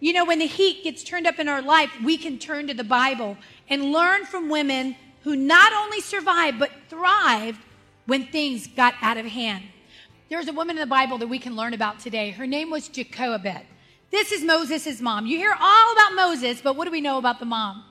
You 0.00 0.12
know, 0.12 0.24
when 0.24 0.38
the 0.38 0.46
heat 0.46 0.84
gets 0.84 1.02
turned 1.02 1.26
up 1.26 1.38
in 1.38 1.48
our 1.48 1.62
life, 1.62 1.90
we 2.04 2.18
can 2.18 2.38
turn 2.38 2.66
to 2.66 2.74
the 2.74 2.84
Bible 2.84 3.38
and 3.68 3.92
learn 3.92 4.26
from 4.26 4.50
women 4.50 4.96
who 5.22 5.34
not 5.34 5.72
only 5.72 6.00
survived, 6.00 6.58
but 6.58 6.70
thrived 6.88 7.58
when 8.06 8.26
things 8.26 8.66
got 8.66 8.94
out 9.00 9.16
of 9.16 9.24
hand. 9.24 9.64
There's 10.28 10.48
a 10.48 10.52
woman 10.52 10.76
in 10.76 10.80
the 10.80 10.86
Bible 10.86 11.16
that 11.18 11.28
we 11.28 11.38
can 11.38 11.56
learn 11.56 11.72
about 11.74 12.00
today. 12.00 12.30
Her 12.30 12.46
name 12.46 12.70
was 12.70 12.88
Jochebed. 12.88 13.62
This 14.14 14.30
is 14.30 14.44
Moses' 14.44 15.00
mom. 15.00 15.26
You 15.26 15.38
hear 15.38 15.56
all 15.60 15.92
about 15.92 16.14
Moses, 16.14 16.60
but 16.60 16.76
what 16.76 16.84
do 16.84 16.92
we 16.92 17.00
know 17.00 17.18
about 17.18 17.40
the 17.40 17.46
mom? 17.46 17.82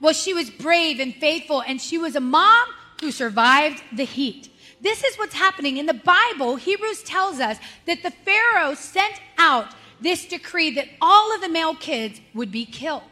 Well, 0.00 0.12
she 0.12 0.32
was 0.32 0.48
brave 0.48 1.00
and 1.00 1.12
faithful, 1.12 1.62
and 1.62 1.80
she 1.80 1.98
was 1.98 2.14
a 2.14 2.20
mom 2.20 2.68
who 3.00 3.10
survived 3.10 3.82
the 3.92 4.04
heat. 4.04 4.50
This 4.80 5.02
is 5.02 5.18
what's 5.18 5.34
happening. 5.34 5.78
In 5.78 5.86
the 5.86 5.92
Bible, 5.92 6.54
Hebrews 6.54 7.02
tells 7.02 7.40
us 7.40 7.58
that 7.86 8.04
the 8.04 8.12
Pharaoh 8.12 8.74
sent 8.74 9.20
out 9.36 9.74
this 10.00 10.24
decree 10.26 10.70
that 10.76 10.86
all 11.00 11.34
of 11.34 11.40
the 11.40 11.48
male 11.48 11.74
kids 11.74 12.20
would 12.34 12.52
be 12.52 12.64
killed. 12.64 13.02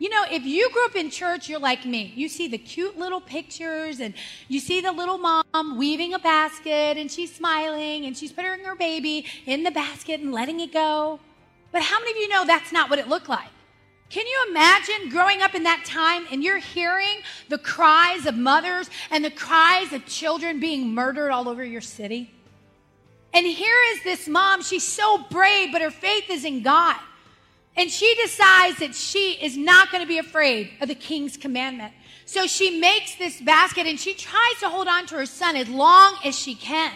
You 0.00 0.08
know, 0.08 0.24
if 0.28 0.42
you 0.44 0.68
grew 0.72 0.86
up 0.86 0.96
in 0.96 1.10
church, 1.10 1.48
you're 1.48 1.60
like 1.60 1.86
me. 1.86 2.12
You 2.16 2.28
see 2.28 2.48
the 2.48 2.58
cute 2.58 2.98
little 2.98 3.20
pictures 3.20 4.00
and 4.00 4.14
you 4.48 4.58
see 4.58 4.80
the 4.80 4.90
little 4.90 5.18
mom 5.18 5.78
weaving 5.78 6.12
a 6.14 6.18
basket 6.18 6.98
and 6.98 7.08
she's 7.08 7.32
smiling 7.32 8.04
and 8.04 8.16
she's 8.16 8.32
putting 8.32 8.64
her 8.64 8.74
baby 8.74 9.26
in 9.46 9.62
the 9.62 9.70
basket 9.70 10.20
and 10.20 10.32
letting 10.32 10.58
it 10.58 10.72
go. 10.72 11.20
But 11.72 11.82
how 11.82 11.98
many 12.00 12.12
of 12.12 12.16
you 12.16 12.28
know 12.28 12.44
that's 12.44 12.72
not 12.72 12.90
what 12.90 12.98
it 12.98 13.08
looked 13.08 13.28
like? 13.28 13.48
Can 14.08 14.26
you 14.26 14.46
imagine 14.50 15.08
growing 15.08 15.40
up 15.40 15.54
in 15.54 15.62
that 15.62 15.84
time 15.84 16.26
and 16.32 16.42
you're 16.42 16.58
hearing 16.58 17.20
the 17.48 17.58
cries 17.58 18.26
of 18.26 18.36
mothers 18.36 18.90
and 19.10 19.24
the 19.24 19.30
cries 19.30 19.92
of 19.92 20.04
children 20.04 20.58
being 20.58 20.92
murdered 20.92 21.30
all 21.30 21.48
over 21.48 21.64
your 21.64 21.80
city? 21.80 22.34
And 23.32 23.46
here 23.46 23.76
is 23.94 24.02
this 24.02 24.26
mom. 24.26 24.62
She's 24.62 24.82
so 24.82 25.24
brave, 25.30 25.70
but 25.70 25.80
her 25.80 25.92
faith 25.92 26.24
is 26.28 26.44
in 26.44 26.62
God. 26.62 26.96
And 27.76 27.88
she 27.88 28.12
decides 28.20 28.78
that 28.80 28.96
she 28.96 29.34
is 29.40 29.56
not 29.56 29.92
going 29.92 30.02
to 30.02 30.08
be 30.08 30.18
afraid 30.18 30.72
of 30.80 30.88
the 30.88 30.96
king's 30.96 31.36
commandment. 31.36 31.94
So 32.26 32.48
she 32.48 32.80
makes 32.80 33.14
this 33.14 33.40
basket 33.40 33.86
and 33.86 33.98
she 33.98 34.14
tries 34.14 34.58
to 34.60 34.68
hold 34.68 34.88
on 34.88 35.06
to 35.06 35.14
her 35.16 35.26
son 35.26 35.54
as 35.54 35.68
long 35.68 36.16
as 36.24 36.36
she 36.36 36.56
can. 36.56 36.92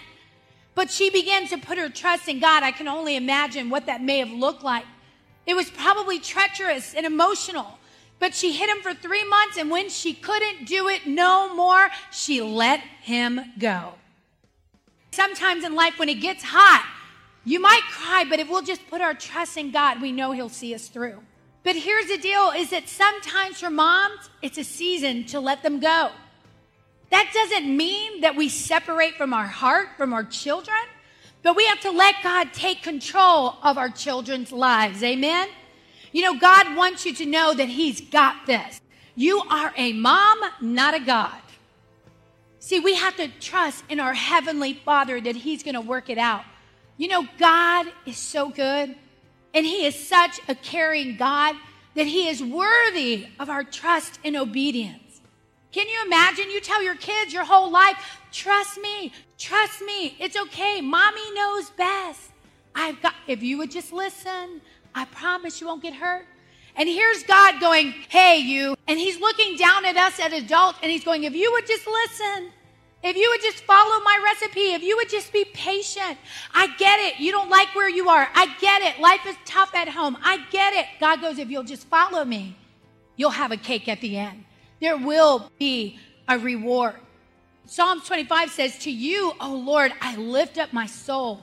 But 0.74 0.90
she 0.90 1.10
began 1.10 1.46
to 1.48 1.58
put 1.58 1.78
her 1.78 1.88
trust 1.88 2.28
in 2.28 2.40
God. 2.40 2.62
I 2.62 2.72
can 2.72 2.88
only 2.88 3.16
imagine 3.16 3.70
what 3.70 3.86
that 3.86 4.02
may 4.02 4.18
have 4.18 4.30
looked 4.30 4.62
like. 4.62 4.84
It 5.46 5.54
was 5.54 5.70
probably 5.70 6.18
treacherous 6.18 6.94
and 6.94 7.06
emotional. 7.06 7.78
But 8.18 8.34
she 8.34 8.52
hid 8.52 8.68
him 8.68 8.80
for 8.82 8.94
three 8.94 9.24
months, 9.24 9.58
and 9.58 9.70
when 9.70 9.88
she 9.88 10.14
couldn't 10.14 10.66
do 10.66 10.88
it 10.88 11.06
no 11.06 11.54
more, 11.54 11.88
she 12.10 12.40
let 12.40 12.80
him 13.02 13.40
go. 13.58 13.94
Sometimes 15.10 15.64
in 15.64 15.74
life, 15.74 15.98
when 15.98 16.08
it 16.08 16.20
gets 16.20 16.42
hot, 16.42 16.86
you 17.44 17.60
might 17.60 17.82
cry, 17.90 18.24
but 18.28 18.40
if 18.40 18.48
we'll 18.48 18.62
just 18.62 18.88
put 18.88 19.00
our 19.00 19.14
trust 19.14 19.56
in 19.56 19.70
God, 19.70 20.00
we 20.00 20.12
know 20.12 20.32
He'll 20.32 20.48
see 20.48 20.74
us 20.74 20.88
through. 20.88 21.22
But 21.62 21.76
here's 21.76 22.06
the 22.06 22.18
deal 22.18 22.50
is 22.50 22.70
that 22.70 22.88
sometimes 22.88 23.60
for 23.60 23.70
moms, 23.70 24.30
it's 24.42 24.58
a 24.58 24.64
season 24.64 25.24
to 25.26 25.40
let 25.40 25.62
them 25.62 25.80
go. 25.80 26.10
That 27.10 27.30
doesn't 27.32 27.76
mean 27.76 28.22
that 28.22 28.36
we 28.36 28.48
separate 28.48 29.14
from 29.14 29.32
our 29.32 29.46
heart, 29.46 29.88
from 29.96 30.12
our 30.12 30.24
children, 30.24 30.76
but 31.42 31.54
we 31.56 31.66
have 31.66 31.80
to 31.80 31.90
let 31.90 32.16
God 32.22 32.52
take 32.52 32.82
control 32.82 33.56
of 33.62 33.78
our 33.78 33.90
children's 33.90 34.50
lives. 34.50 35.02
Amen? 35.02 35.48
You 36.12 36.22
know, 36.22 36.38
God 36.38 36.76
wants 36.76 37.04
you 37.04 37.14
to 37.14 37.26
know 37.26 37.54
that 37.54 37.68
He's 37.68 38.00
got 38.00 38.46
this. 38.46 38.80
You 39.14 39.42
are 39.50 39.72
a 39.76 39.92
mom, 39.92 40.38
not 40.60 40.94
a 40.94 41.00
God. 41.00 41.40
See, 42.58 42.80
we 42.80 42.94
have 42.94 43.16
to 43.16 43.28
trust 43.40 43.84
in 43.90 44.00
our 44.00 44.14
Heavenly 44.14 44.72
Father 44.72 45.20
that 45.20 45.36
He's 45.36 45.62
going 45.62 45.74
to 45.74 45.80
work 45.80 46.08
it 46.08 46.18
out. 46.18 46.44
You 46.96 47.08
know, 47.08 47.28
God 47.38 47.86
is 48.06 48.16
so 48.16 48.48
good, 48.48 48.94
and 49.52 49.66
He 49.66 49.84
is 49.84 49.94
such 50.08 50.40
a 50.48 50.54
caring 50.54 51.16
God 51.16 51.56
that 51.94 52.06
He 52.06 52.28
is 52.28 52.42
worthy 52.42 53.26
of 53.38 53.50
our 53.50 53.64
trust 53.64 54.18
and 54.24 54.34
obedience. 54.36 55.03
Can 55.74 55.88
you 55.88 56.00
imagine? 56.06 56.46
You 56.54 56.60
tell 56.60 56.82
your 56.88 56.94
kids 56.94 57.32
your 57.32 57.46
whole 57.52 57.68
life, 57.82 57.96
trust 58.30 58.74
me, 58.86 59.12
trust 59.38 59.82
me, 59.82 60.16
it's 60.20 60.36
okay, 60.44 60.80
mommy 60.80 61.28
knows 61.34 61.70
best. 61.70 62.30
I've 62.76 62.98
got, 63.02 63.14
if 63.26 63.42
you 63.42 63.58
would 63.58 63.72
just 63.78 63.92
listen, 63.92 64.60
I 64.94 65.04
promise 65.06 65.60
you 65.60 65.66
won't 65.66 65.82
get 65.82 65.94
hurt. 65.94 66.26
And 66.76 66.88
here's 66.88 67.24
God 67.24 67.60
going, 67.60 67.92
hey, 68.08 68.38
you. 68.38 68.76
And 68.86 69.00
he's 69.00 69.18
looking 69.18 69.56
down 69.56 69.84
at 69.84 69.96
us 69.96 70.20
as 70.20 70.32
adults 70.32 70.78
and 70.80 70.92
he's 70.92 71.04
going, 71.04 71.24
if 71.24 71.34
you 71.34 71.50
would 71.54 71.66
just 71.66 71.86
listen, 71.88 72.52
If 73.04 73.16
you 73.18 73.28
would 73.30 73.42
just 73.42 73.62
follow 73.64 74.02
my 74.02 74.18
recipe, 74.24 74.72
if 74.72 74.82
you 74.82 74.96
would 74.96 75.10
just 75.10 75.30
be 75.30 75.44
patient. 75.52 76.16
I 76.54 76.68
get 76.78 76.98
it. 77.00 77.20
You 77.20 77.32
don't 77.32 77.50
like 77.50 77.74
where 77.74 77.90
you 77.90 78.08
are. 78.08 78.30
I 78.34 78.46
get 78.58 78.80
it. 78.80 78.98
Life 78.98 79.26
is 79.26 79.36
tough 79.44 79.74
at 79.74 79.90
home. 79.90 80.16
I 80.22 80.38
get 80.50 80.72
it. 80.72 80.86
God 80.98 81.20
goes, 81.20 81.38
if 81.38 81.50
you'll 81.50 81.64
just 81.64 81.86
follow 81.88 82.24
me, 82.24 82.56
you'll 83.16 83.28
have 83.28 83.52
a 83.52 83.58
cake 83.58 83.88
at 83.88 84.00
the 84.00 84.16
end. 84.16 84.44
There 84.84 84.98
will 84.98 85.50
be 85.58 85.98
a 86.28 86.38
reward. 86.38 86.96
Psalms 87.64 88.04
25 88.04 88.50
says, 88.50 88.78
To 88.80 88.90
you, 88.90 89.32
O 89.40 89.54
Lord, 89.54 89.92
I 90.02 90.14
lift 90.16 90.58
up 90.58 90.74
my 90.74 90.84
soul 90.84 91.40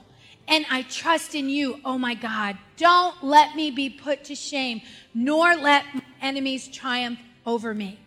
and 0.47 0.63
I 0.69 0.83
trust 0.83 1.33
in 1.33 1.49
you, 1.49 1.79
oh 1.83 1.97
my 1.97 2.13
God. 2.13 2.59
Don't 2.77 3.23
let 3.23 3.55
me 3.55 3.71
be 3.71 3.89
put 3.89 4.25
to 4.25 4.35
shame, 4.35 4.81
nor 5.15 5.55
let 5.55 5.85
enemies 6.21 6.67
triumph 6.67 7.17
over 7.43 7.73
me. 7.73 7.99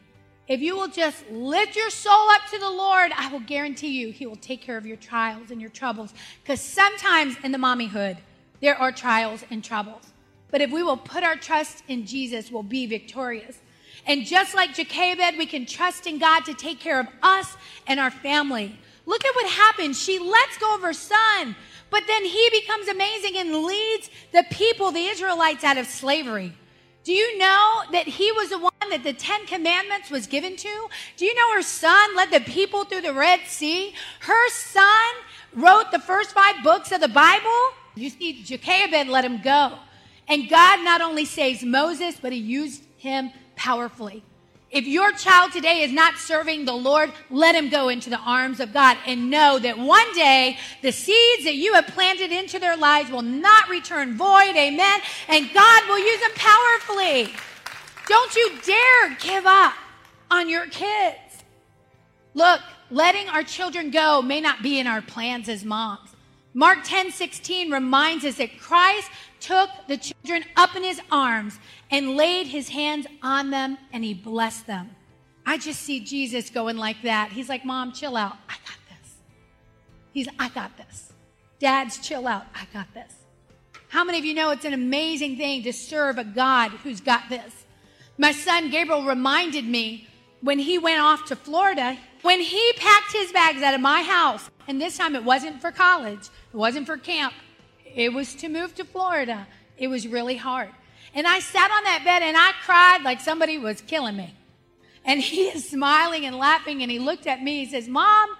If 0.46 0.60
you 0.60 0.76
will 0.76 0.86
just 0.86 1.28
lift 1.28 1.74
your 1.74 1.90
soul 1.90 2.28
up 2.30 2.42
to 2.52 2.58
the 2.60 2.70
Lord, 2.70 3.10
I 3.16 3.28
will 3.32 3.40
guarantee 3.40 3.88
you 3.88 4.12
He 4.12 4.26
will 4.26 4.36
take 4.36 4.62
care 4.62 4.76
of 4.76 4.86
your 4.86 4.98
trials 4.98 5.50
and 5.50 5.60
your 5.60 5.70
troubles. 5.70 6.14
Because 6.44 6.60
sometimes 6.60 7.34
in 7.42 7.50
the 7.50 7.58
mommyhood, 7.58 8.18
there 8.60 8.76
are 8.76 8.92
trials 8.92 9.44
and 9.50 9.64
troubles. 9.64 10.12
But 10.52 10.60
if 10.60 10.70
we 10.70 10.84
will 10.84 10.96
put 10.96 11.24
our 11.24 11.34
trust 11.34 11.82
in 11.88 12.06
Jesus, 12.06 12.52
we'll 12.52 12.62
be 12.62 12.86
victorious. 12.86 13.58
And 14.06 14.26
just 14.26 14.54
like 14.54 14.74
Jochebed, 14.74 15.38
we 15.38 15.46
can 15.46 15.66
trust 15.66 16.06
in 16.06 16.18
God 16.18 16.44
to 16.44 16.54
take 16.54 16.80
care 16.80 17.00
of 17.00 17.06
us 17.22 17.56
and 17.86 17.98
our 17.98 18.10
family. 18.10 18.78
Look 19.06 19.24
at 19.24 19.34
what 19.34 19.50
happened. 19.50 19.96
She 19.96 20.18
lets 20.18 20.58
go 20.58 20.74
of 20.74 20.82
her 20.82 20.92
son, 20.92 21.56
but 21.90 22.02
then 22.06 22.24
he 22.24 22.48
becomes 22.50 22.88
amazing 22.88 23.36
and 23.36 23.64
leads 23.64 24.10
the 24.32 24.44
people, 24.50 24.90
the 24.90 25.04
Israelites, 25.04 25.64
out 25.64 25.78
of 25.78 25.86
slavery. 25.86 26.52
Do 27.04 27.12
you 27.12 27.38
know 27.38 27.82
that 27.92 28.06
he 28.06 28.32
was 28.32 28.48
the 28.48 28.58
one 28.58 28.72
that 28.88 29.04
the 29.04 29.12
Ten 29.12 29.44
Commandments 29.46 30.10
was 30.10 30.26
given 30.26 30.56
to? 30.56 30.88
Do 31.18 31.26
you 31.26 31.34
know 31.34 31.54
her 31.54 31.62
son 31.62 32.16
led 32.16 32.30
the 32.30 32.40
people 32.40 32.84
through 32.84 33.02
the 33.02 33.12
Red 33.12 33.40
Sea? 33.46 33.94
Her 34.20 34.48
son 34.50 34.86
wrote 35.52 35.92
the 35.92 35.98
first 35.98 36.32
five 36.32 36.56
books 36.64 36.92
of 36.92 37.02
the 37.02 37.08
Bible. 37.08 37.50
You 37.94 38.08
see, 38.08 38.42
Jochebed 38.42 39.08
let 39.08 39.24
him 39.24 39.42
go. 39.42 39.78
And 40.28 40.48
God 40.48 40.82
not 40.82 41.02
only 41.02 41.26
saves 41.26 41.62
Moses, 41.62 42.16
but 42.20 42.32
he 42.32 42.38
used 42.38 42.82
him 42.96 43.30
powerfully. 43.56 44.22
If 44.70 44.88
your 44.88 45.12
child 45.12 45.52
today 45.52 45.82
is 45.82 45.92
not 45.92 46.18
serving 46.18 46.64
the 46.64 46.74
Lord, 46.74 47.12
let 47.30 47.54
him 47.54 47.68
go 47.68 47.88
into 47.88 48.10
the 48.10 48.18
arms 48.18 48.58
of 48.58 48.72
God 48.72 48.96
and 49.06 49.30
know 49.30 49.56
that 49.60 49.78
one 49.78 50.12
day 50.14 50.58
the 50.82 50.90
seeds 50.90 51.44
that 51.44 51.54
you 51.54 51.74
have 51.74 51.86
planted 51.86 52.32
into 52.32 52.58
their 52.58 52.76
lives 52.76 53.08
will 53.08 53.22
not 53.22 53.68
return 53.68 54.16
void. 54.16 54.56
Amen. 54.56 55.00
And 55.28 55.48
God 55.54 55.82
will 55.88 56.00
use 56.00 56.20
them 56.20 56.32
powerfully. 56.34 57.32
Don't 58.08 58.34
you 58.34 58.58
dare 58.66 59.16
give 59.20 59.46
up 59.46 59.74
on 60.28 60.48
your 60.48 60.66
kids. 60.66 61.44
Look, 62.34 62.60
letting 62.90 63.28
our 63.28 63.44
children 63.44 63.92
go 63.92 64.22
may 64.22 64.40
not 64.40 64.60
be 64.60 64.80
in 64.80 64.88
our 64.88 65.02
plans 65.02 65.48
as 65.48 65.64
moms. 65.64 66.13
Mark 66.54 66.84
10 66.84 67.10
16 67.10 67.72
reminds 67.72 68.24
us 68.24 68.36
that 68.36 68.60
Christ 68.60 69.10
took 69.40 69.68
the 69.88 69.96
children 69.96 70.44
up 70.56 70.76
in 70.76 70.84
his 70.84 71.00
arms 71.10 71.58
and 71.90 72.16
laid 72.16 72.46
his 72.46 72.68
hands 72.68 73.06
on 73.22 73.50
them 73.50 73.76
and 73.92 74.04
he 74.04 74.14
blessed 74.14 74.66
them. 74.66 74.90
I 75.44 75.58
just 75.58 75.82
see 75.82 76.00
Jesus 76.00 76.50
going 76.50 76.76
like 76.76 77.02
that. 77.02 77.32
He's 77.32 77.48
like, 77.48 77.64
Mom, 77.64 77.92
chill 77.92 78.16
out. 78.16 78.36
I 78.48 78.54
got 78.64 78.78
this. 78.88 79.16
He's, 80.12 80.28
I 80.38 80.48
got 80.48 80.76
this. 80.76 81.12
Dads, 81.58 81.98
chill 81.98 82.26
out. 82.26 82.46
I 82.54 82.66
got 82.72 82.92
this. 82.94 83.12
How 83.88 84.04
many 84.04 84.18
of 84.18 84.24
you 84.24 84.34
know 84.34 84.50
it's 84.50 84.64
an 84.64 84.72
amazing 84.72 85.36
thing 85.36 85.62
to 85.64 85.72
serve 85.72 86.18
a 86.18 86.24
God 86.24 86.70
who's 86.70 87.00
got 87.00 87.28
this? 87.28 87.64
My 88.16 88.32
son 88.32 88.70
Gabriel 88.70 89.04
reminded 89.04 89.64
me 89.66 90.06
when 90.40 90.58
he 90.58 90.78
went 90.78 91.00
off 91.00 91.26
to 91.26 91.36
Florida, 91.36 91.98
when 92.22 92.40
he 92.40 92.72
packed 92.76 93.12
his 93.12 93.32
bags 93.32 93.62
out 93.62 93.74
of 93.74 93.80
my 93.80 94.02
house, 94.02 94.50
and 94.66 94.80
this 94.80 94.96
time 94.96 95.14
it 95.14 95.24
wasn't 95.24 95.60
for 95.60 95.70
college, 95.70 96.28
it 96.52 96.56
wasn't 96.56 96.86
for 96.86 96.96
camp, 96.96 97.34
it 97.94 98.12
was 98.12 98.34
to 98.36 98.48
move 98.48 98.74
to 98.74 98.84
Florida. 98.84 99.46
It 99.76 99.88
was 99.88 100.06
really 100.06 100.36
hard. 100.36 100.70
And 101.14 101.26
I 101.26 101.38
sat 101.38 101.70
on 101.70 101.84
that 101.84 102.02
bed 102.04 102.22
and 102.22 102.36
I 102.36 102.52
cried 102.64 103.02
like 103.02 103.20
somebody 103.20 103.58
was 103.58 103.80
killing 103.80 104.16
me. 104.16 104.34
And 105.04 105.20
he 105.20 105.48
is 105.48 105.68
smiling 105.68 106.26
and 106.26 106.36
laughing 106.36 106.82
and 106.82 106.90
he 106.90 106.98
looked 106.98 107.26
at 107.26 107.42
me. 107.42 107.64
He 107.64 107.70
says, 107.70 107.88
Mom, 107.88 108.30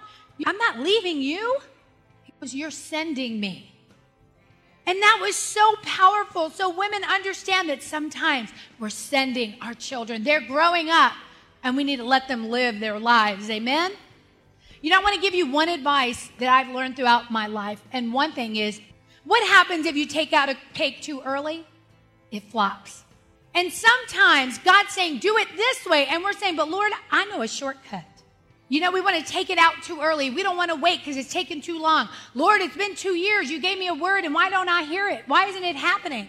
I'm 0.45 0.57
not 0.57 0.79
leaving 0.79 1.21
you. 1.21 1.59
He 2.23 2.33
goes, 2.39 2.53
You're 2.53 2.71
sending 2.71 3.39
me. 3.39 3.71
And 4.87 5.01
that 5.01 5.19
was 5.21 5.35
so 5.35 5.75
powerful. 5.81 6.49
So 6.49 6.69
women 6.69 7.03
understand 7.03 7.69
that 7.69 7.81
sometimes 7.81 8.51
we're 8.79 8.89
sending 8.89 9.55
our 9.61 9.73
children. 9.73 10.23
They're 10.23 10.45
growing 10.45 10.89
up 10.89 11.13
and 11.63 11.75
we 11.75 11.83
need 11.83 11.97
to 11.97 12.03
let 12.03 12.27
them 12.27 12.49
live 12.49 12.79
their 12.79 12.99
lives. 12.99 13.49
Amen? 13.49 13.93
You 14.85 14.91
know, 14.91 14.99
I 14.99 15.01
want 15.01 15.15
to 15.15 15.21
give 15.21 15.33
you 15.33 15.47
one 15.47 15.67
advice 15.67 16.29
that 16.37 16.47
I've 16.47 16.71
learned 16.71 16.95
throughout 16.95 17.31
my 17.31 17.47
life. 17.47 17.81
And 17.91 18.13
one 18.13 18.33
thing 18.33 18.55
is, 18.55 18.79
what 19.23 19.41
happens 19.47 19.87
if 19.87 19.95
you 19.95 20.05
take 20.05 20.31
out 20.31 20.47
a 20.47 20.55
cake 20.75 21.01
too 21.01 21.23
early? 21.25 21.65
it 22.29 22.43
flops. 22.43 23.03
And 23.55 23.73
sometimes 23.73 24.59
God's 24.59 24.91
saying, 24.91 25.19
do 25.19 25.37
it 25.37 25.47
this 25.57 25.87
way. 25.87 26.05
And 26.05 26.23
we're 26.23 26.33
saying, 26.33 26.55
but 26.55 26.69
Lord, 26.69 26.91
I 27.09 27.25
know 27.25 27.41
a 27.41 27.47
shortcut. 27.47 28.03
You 28.69 28.79
know, 28.79 28.91
we 28.91 29.01
want 29.01 29.25
to 29.25 29.31
take 29.31 29.49
it 29.49 29.57
out 29.57 29.81
too 29.81 30.01
early. 30.01 30.29
We 30.29 30.43
don't 30.43 30.57
want 30.57 30.69
to 30.69 30.75
wait 30.75 30.99
because 30.99 31.17
it's 31.17 31.33
taken 31.33 31.61
too 31.61 31.81
long. 31.81 32.07
Lord, 32.35 32.61
it's 32.61 32.77
been 32.77 32.93
two 32.93 33.15
years. 33.15 33.49
You 33.49 33.59
gave 33.59 33.79
me 33.79 33.87
a 33.87 33.93
word, 33.95 34.23
and 34.23 34.35
why 34.35 34.51
don't 34.51 34.69
I 34.69 34.83
hear 34.83 35.09
it? 35.09 35.23
Why 35.25 35.47
isn't 35.47 35.63
it 35.63 35.75
happening? 35.75 36.27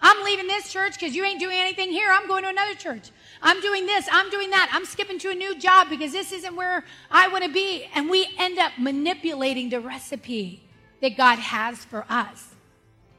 I'm 0.00 0.24
leaving 0.24 0.48
this 0.48 0.72
church 0.72 0.94
because 0.98 1.14
you 1.14 1.24
ain't 1.24 1.38
doing 1.38 1.56
anything 1.56 1.90
here. 1.90 2.10
I'm 2.10 2.26
going 2.26 2.42
to 2.42 2.48
another 2.48 2.74
church. 2.74 3.10
I'm 3.46 3.60
doing 3.60 3.86
this. 3.86 4.08
I'm 4.10 4.28
doing 4.28 4.50
that. 4.50 4.68
I'm 4.72 4.84
skipping 4.84 5.20
to 5.20 5.30
a 5.30 5.34
new 5.34 5.56
job 5.56 5.88
because 5.88 6.10
this 6.10 6.32
isn't 6.32 6.56
where 6.56 6.84
I 7.12 7.28
want 7.28 7.44
to 7.44 7.52
be. 7.52 7.88
And 7.94 8.10
we 8.10 8.26
end 8.38 8.58
up 8.58 8.72
manipulating 8.76 9.70
the 9.70 9.78
recipe 9.78 10.64
that 11.00 11.16
God 11.16 11.38
has 11.38 11.84
for 11.84 12.04
us. 12.08 12.56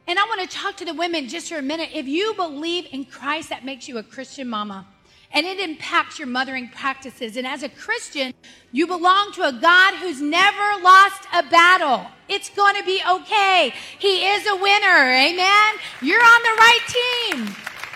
And 0.05 0.19
I 0.19 0.23
want 0.23 0.41
to 0.41 0.57
talk 0.57 0.75
to 0.77 0.85
the 0.85 0.93
women 0.93 1.29
just 1.29 1.47
for 1.47 1.57
a 1.57 1.61
minute. 1.61 1.91
If 1.93 2.07
you 2.07 2.33
believe 2.33 2.87
in 2.91 3.05
Christ, 3.05 3.47
that 3.51 3.63
makes 3.63 3.87
you 3.87 3.99
a 3.99 4.03
Christian 4.03 4.49
mama. 4.49 4.85
And 5.31 5.45
it 5.45 5.61
impacts 5.61 6.19
your 6.19 6.27
mothering 6.27 6.67
practices. 6.69 7.37
And 7.37 7.47
as 7.47 7.63
a 7.63 7.69
Christian, 7.69 8.33
you 8.73 8.85
belong 8.85 9.31
to 9.35 9.47
a 9.47 9.53
God 9.53 9.95
who's 9.95 10.21
never 10.21 10.83
lost 10.83 11.23
a 11.33 11.43
battle. 11.43 12.05
It's 12.27 12.49
going 12.49 12.75
to 12.75 12.83
be 12.83 13.01
okay. 13.09 13.73
He 13.97 14.27
is 14.27 14.45
a 14.45 14.57
winner. 14.57 15.09
Amen. 15.09 15.73
You're 16.01 16.19
on 16.19 16.43
the 16.43 16.57
right 16.59 16.79
team. 16.87 17.45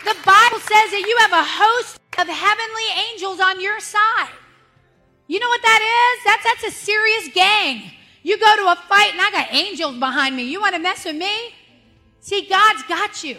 The 0.05 0.15
Bible 0.25 0.59
says 0.59 0.91
that 0.91 1.05
you 1.05 1.17
have 1.19 1.33
a 1.33 1.43
host 1.43 2.00
of 2.17 2.27
heavenly 2.27 2.83
angels 3.11 3.39
on 3.39 3.61
your 3.61 3.79
side. 3.79 4.29
You 5.27 5.39
know 5.39 5.47
what 5.47 5.61
that 5.61 6.17
is? 6.17 6.25
That's, 6.25 6.43
that's 6.43 6.75
a 6.75 6.77
serious 6.77 7.29
gang. 7.33 7.91
You 8.23 8.37
go 8.37 8.55
to 8.57 8.71
a 8.71 8.75
fight 8.87 9.11
and 9.13 9.21
I 9.21 9.31
got 9.31 9.53
angels 9.53 9.97
behind 9.97 10.35
me. 10.35 10.43
You 10.43 10.59
want 10.59 10.75
to 10.75 10.81
mess 10.81 11.05
with 11.05 11.15
me? 11.15 11.53
See, 12.19 12.45
God's 12.47 12.83
got 12.83 13.23
you. 13.23 13.37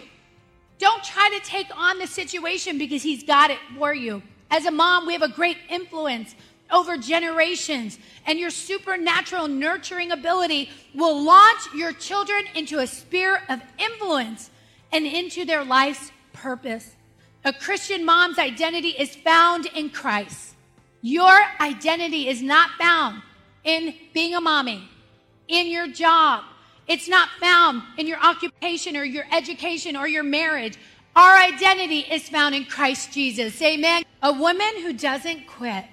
Don't 0.79 1.03
try 1.03 1.29
to 1.39 1.49
take 1.49 1.67
on 1.77 1.99
the 1.99 2.07
situation 2.07 2.77
because 2.77 3.03
He's 3.03 3.23
got 3.23 3.51
it 3.51 3.59
for 3.77 3.93
you. 3.93 4.21
As 4.51 4.65
a 4.65 4.71
mom, 4.71 5.07
we 5.07 5.13
have 5.13 5.21
a 5.21 5.29
great 5.29 5.57
influence 5.69 6.35
over 6.71 6.97
generations, 6.97 7.99
and 8.25 8.39
your 8.39 8.49
supernatural 8.49 9.47
nurturing 9.47 10.11
ability 10.11 10.69
will 10.95 11.23
launch 11.23 11.61
your 11.75 11.93
children 11.93 12.43
into 12.55 12.79
a 12.79 12.87
sphere 12.87 13.41
of 13.47 13.61
influence 13.77 14.49
and 14.91 15.05
into 15.05 15.45
their 15.45 15.63
life's 15.63 16.11
purpose. 16.33 16.95
A 17.45 17.53
Christian 17.53 18.05
mom's 18.05 18.39
identity 18.39 18.89
is 18.89 19.15
found 19.15 19.65
in 19.67 19.89
Christ. 19.89 20.55
Your 21.01 21.37
identity 21.59 22.27
is 22.27 22.41
not 22.41 22.71
found 22.79 23.21
in 23.63 23.95
being 24.13 24.33
a 24.35 24.41
mommy, 24.41 24.89
in 25.47 25.67
your 25.67 25.87
job, 25.87 26.43
it's 26.87 27.07
not 27.07 27.29
found 27.39 27.81
in 27.97 28.07
your 28.07 28.19
occupation 28.19 28.97
or 28.97 29.03
your 29.03 29.25
education 29.31 29.95
or 29.95 30.07
your 30.07 30.23
marriage. 30.23 30.77
Our 31.15 31.37
identity 31.37 31.99
is 31.99 32.27
found 32.27 32.55
in 32.55 32.65
Christ 32.65 33.13
Jesus. 33.13 33.61
Amen. 33.61 34.03
A 34.21 34.33
woman 34.33 34.81
who 34.81 34.93
doesn't 34.93 35.47
quit 35.47 35.85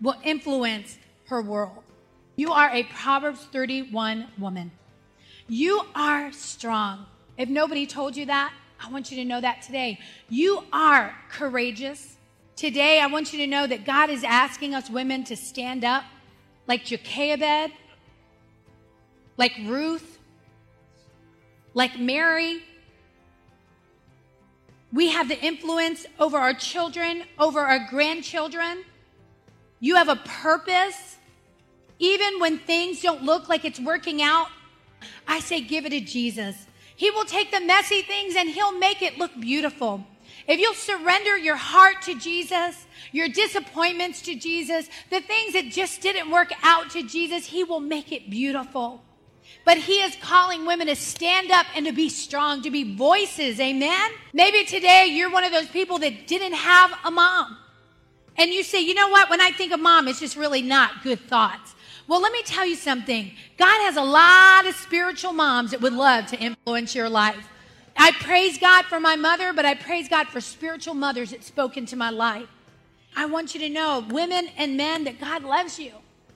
will 0.00 0.16
influence 0.22 0.98
her 1.26 1.42
world. 1.42 1.82
You 2.36 2.52
are 2.52 2.70
a 2.70 2.84
Proverbs 2.84 3.40
31 3.50 4.28
woman. 4.38 4.70
You 5.48 5.82
are 5.94 6.30
strong. 6.30 7.06
If 7.36 7.48
nobody 7.48 7.86
told 7.86 8.16
you 8.16 8.26
that, 8.26 8.52
I 8.82 8.90
want 8.90 9.10
you 9.10 9.16
to 9.18 9.24
know 9.24 9.40
that 9.40 9.62
today. 9.62 9.98
You 10.28 10.64
are 10.72 11.14
courageous. 11.30 12.16
Today, 12.56 13.00
I 13.00 13.06
want 13.06 13.32
you 13.32 13.38
to 13.40 13.46
know 13.46 13.66
that 13.66 13.84
God 13.84 14.10
is 14.10 14.24
asking 14.24 14.74
us 14.74 14.90
women 14.90 15.24
to 15.24 15.36
stand 15.36 15.84
up 15.84 16.04
like 16.66 16.84
Jochebed, 16.84 17.72
like 19.36 19.52
Ruth, 19.64 20.18
like 21.74 21.98
Mary, 21.98 22.62
we 24.92 25.10
have 25.10 25.28
the 25.28 25.38
influence 25.40 26.06
over 26.18 26.38
our 26.38 26.54
children, 26.54 27.24
over 27.38 27.60
our 27.60 27.86
grandchildren. 27.90 28.84
You 29.80 29.96
have 29.96 30.08
a 30.08 30.16
purpose. 30.16 31.16
Even 31.98 32.40
when 32.40 32.58
things 32.58 33.02
don't 33.02 33.22
look 33.22 33.48
like 33.48 33.64
it's 33.64 33.80
working 33.80 34.22
out, 34.22 34.48
I 35.26 35.40
say 35.40 35.60
give 35.60 35.84
it 35.84 35.90
to 35.90 36.00
Jesus. 36.00 36.66
He 36.98 37.12
will 37.12 37.24
take 37.24 37.52
the 37.52 37.60
messy 37.60 38.02
things 38.02 38.34
and 38.34 38.50
he'll 38.50 38.76
make 38.76 39.02
it 39.02 39.18
look 39.18 39.30
beautiful. 39.38 40.04
If 40.48 40.58
you'll 40.58 40.74
surrender 40.74 41.38
your 41.38 41.54
heart 41.54 42.02
to 42.02 42.18
Jesus, 42.18 42.86
your 43.12 43.28
disappointments 43.28 44.20
to 44.22 44.34
Jesus, 44.34 44.88
the 45.08 45.20
things 45.20 45.52
that 45.52 45.70
just 45.70 46.00
didn't 46.00 46.28
work 46.28 46.52
out 46.64 46.90
to 46.90 47.04
Jesus, 47.04 47.46
He 47.46 47.62
will 47.62 47.78
make 47.78 48.10
it 48.10 48.28
beautiful. 48.28 49.00
But 49.64 49.78
He 49.78 50.00
is 50.00 50.16
calling 50.16 50.66
women 50.66 50.88
to 50.88 50.96
stand 50.96 51.52
up 51.52 51.66
and 51.76 51.86
to 51.86 51.92
be 51.92 52.08
strong, 52.08 52.62
to 52.62 52.70
be 52.70 52.96
voices. 52.96 53.60
Amen? 53.60 54.10
Maybe 54.32 54.64
today 54.64 55.06
you're 55.08 55.30
one 55.30 55.44
of 55.44 55.52
those 55.52 55.68
people 55.68 56.00
that 56.00 56.26
didn't 56.26 56.54
have 56.54 56.92
a 57.04 57.12
mom. 57.12 57.58
And 58.36 58.50
you 58.50 58.64
say, 58.64 58.80
you 58.80 58.94
know 58.94 59.08
what? 59.08 59.30
When 59.30 59.40
I 59.40 59.52
think 59.52 59.70
of 59.70 59.78
mom, 59.78 60.08
it's 60.08 60.18
just 60.18 60.36
really 60.36 60.62
not 60.62 61.04
good 61.04 61.20
thoughts. 61.20 61.76
Well, 62.08 62.22
let 62.22 62.32
me 62.32 62.42
tell 62.42 62.64
you 62.64 62.74
something. 62.74 63.32
God 63.58 63.82
has 63.84 63.96
a 63.96 64.02
lot 64.02 64.66
of 64.66 64.74
spiritual 64.74 65.34
moms 65.34 65.72
that 65.72 65.82
would 65.82 65.92
love 65.92 66.26
to 66.28 66.38
influence 66.38 66.94
your 66.94 67.10
life. 67.10 67.48
I 67.98 68.12
praise 68.12 68.56
God 68.56 68.86
for 68.86 68.98
my 68.98 69.14
mother, 69.14 69.52
but 69.52 69.66
I 69.66 69.74
praise 69.74 70.08
God 70.08 70.26
for 70.28 70.40
spiritual 70.40 70.94
mothers 70.94 71.32
that 71.32 71.44
spoke 71.44 71.76
into 71.76 71.96
my 71.96 72.08
life. 72.08 72.48
I 73.14 73.26
want 73.26 73.54
you 73.54 73.60
to 73.60 73.68
know, 73.68 74.06
women 74.08 74.48
and 74.56 74.74
men, 74.74 75.04
that 75.04 75.20
God 75.20 75.42
loves 75.42 75.78
you. 75.78 75.92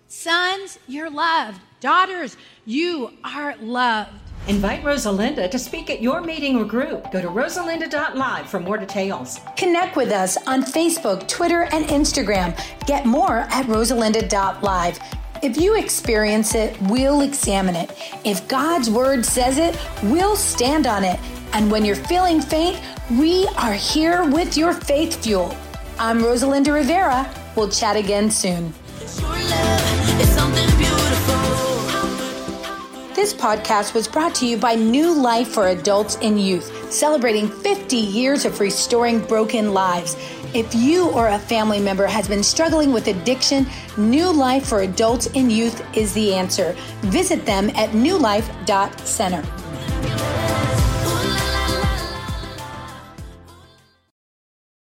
Sons, 0.09 0.79
you're 0.87 1.09
loved. 1.09 1.59
Daughters, 1.81 2.37
you 2.67 3.13
are 3.25 3.57
loved. 3.57 4.11
Invite 4.49 4.83
Rosalinda 4.83 5.51
to 5.51 5.59
speak 5.59 5.89
at 5.89 6.03
your 6.03 6.21
meeting 6.21 6.59
or 6.59 6.67
group. 6.67 7.11
Go 7.13 7.23
to 7.23 7.29
rosalinda.live 7.29 8.47
for 8.47 8.61
more 8.61 8.77
details. 8.77 9.41
Connect 9.57 9.97
with 9.97 10.11
us 10.11 10.37
on 10.47 10.65
Facebook, 10.65 11.27
Twitter, 11.29 11.63
and 11.73 11.87
Instagram. 11.87 12.59
Get 12.87 13.07
more 13.07 13.47
at 13.51 13.67
rosalinda.live. 13.67 14.99
If 15.43 15.57
you 15.57 15.77
experience 15.77 16.55
it, 16.55 16.81
we'll 16.83 17.23
examine 17.23 17.75
it. 17.75 17.91
If 18.25 18.47
God's 18.47 18.89
word 18.89 19.27
says 19.27 19.59
it, 19.59 19.77
we'll 20.05 20.37
stand 20.37 20.87
on 20.87 21.03
it. 21.03 21.19
And 21.53 21.69
when 21.69 21.85
you're 21.85 21.97
feeling 21.97 22.41
faint, 22.41 22.81
we 23.11 23.49
are 23.57 23.73
here 23.73 24.25
with 24.31 24.57
your 24.57 24.73
faith 24.73 25.21
fuel. 25.21 25.57
I'm 25.99 26.21
Rosalinda 26.21 26.73
Rivera. 26.73 27.29
We'll 27.57 27.69
chat 27.69 27.97
again 27.97 28.31
soon. 28.31 28.73
This 33.17 33.35
podcast 33.35 33.95
was 33.95 34.07
brought 34.07 34.37
to 34.37 34.47
you 34.47 34.57
by 34.57 34.77
New 34.77 35.13
Life 35.13 35.49
for 35.49 35.69
Adults 35.69 36.19
and 36.23 36.41
Youth, 36.41 36.93
celebrating 36.93 37.49
50 37.49 37.97
years 37.97 38.45
of 38.45 38.61
restoring 38.61 39.19
broken 39.19 39.75
lives. 39.75 40.17
If 40.55 40.75
you 40.75 41.09
or 41.11 41.29
a 41.29 41.39
family 41.39 41.81
member 41.81 42.07
has 42.07 42.29
been 42.29 42.43
struggling 42.43 42.93
with 42.93 43.09
addiction, 43.09 43.67
New 43.97 44.31
Life 44.31 44.67
for 44.67 44.83
Adults 44.83 45.27
and 45.35 45.51
Youth 45.51 45.83
is 45.97 46.13
the 46.13 46.35
answer. 46.35 46.77
Visit 47.01 47.47
them 47.47 47.71
at 47.71 47.91
newlife.center. 47.91 49.62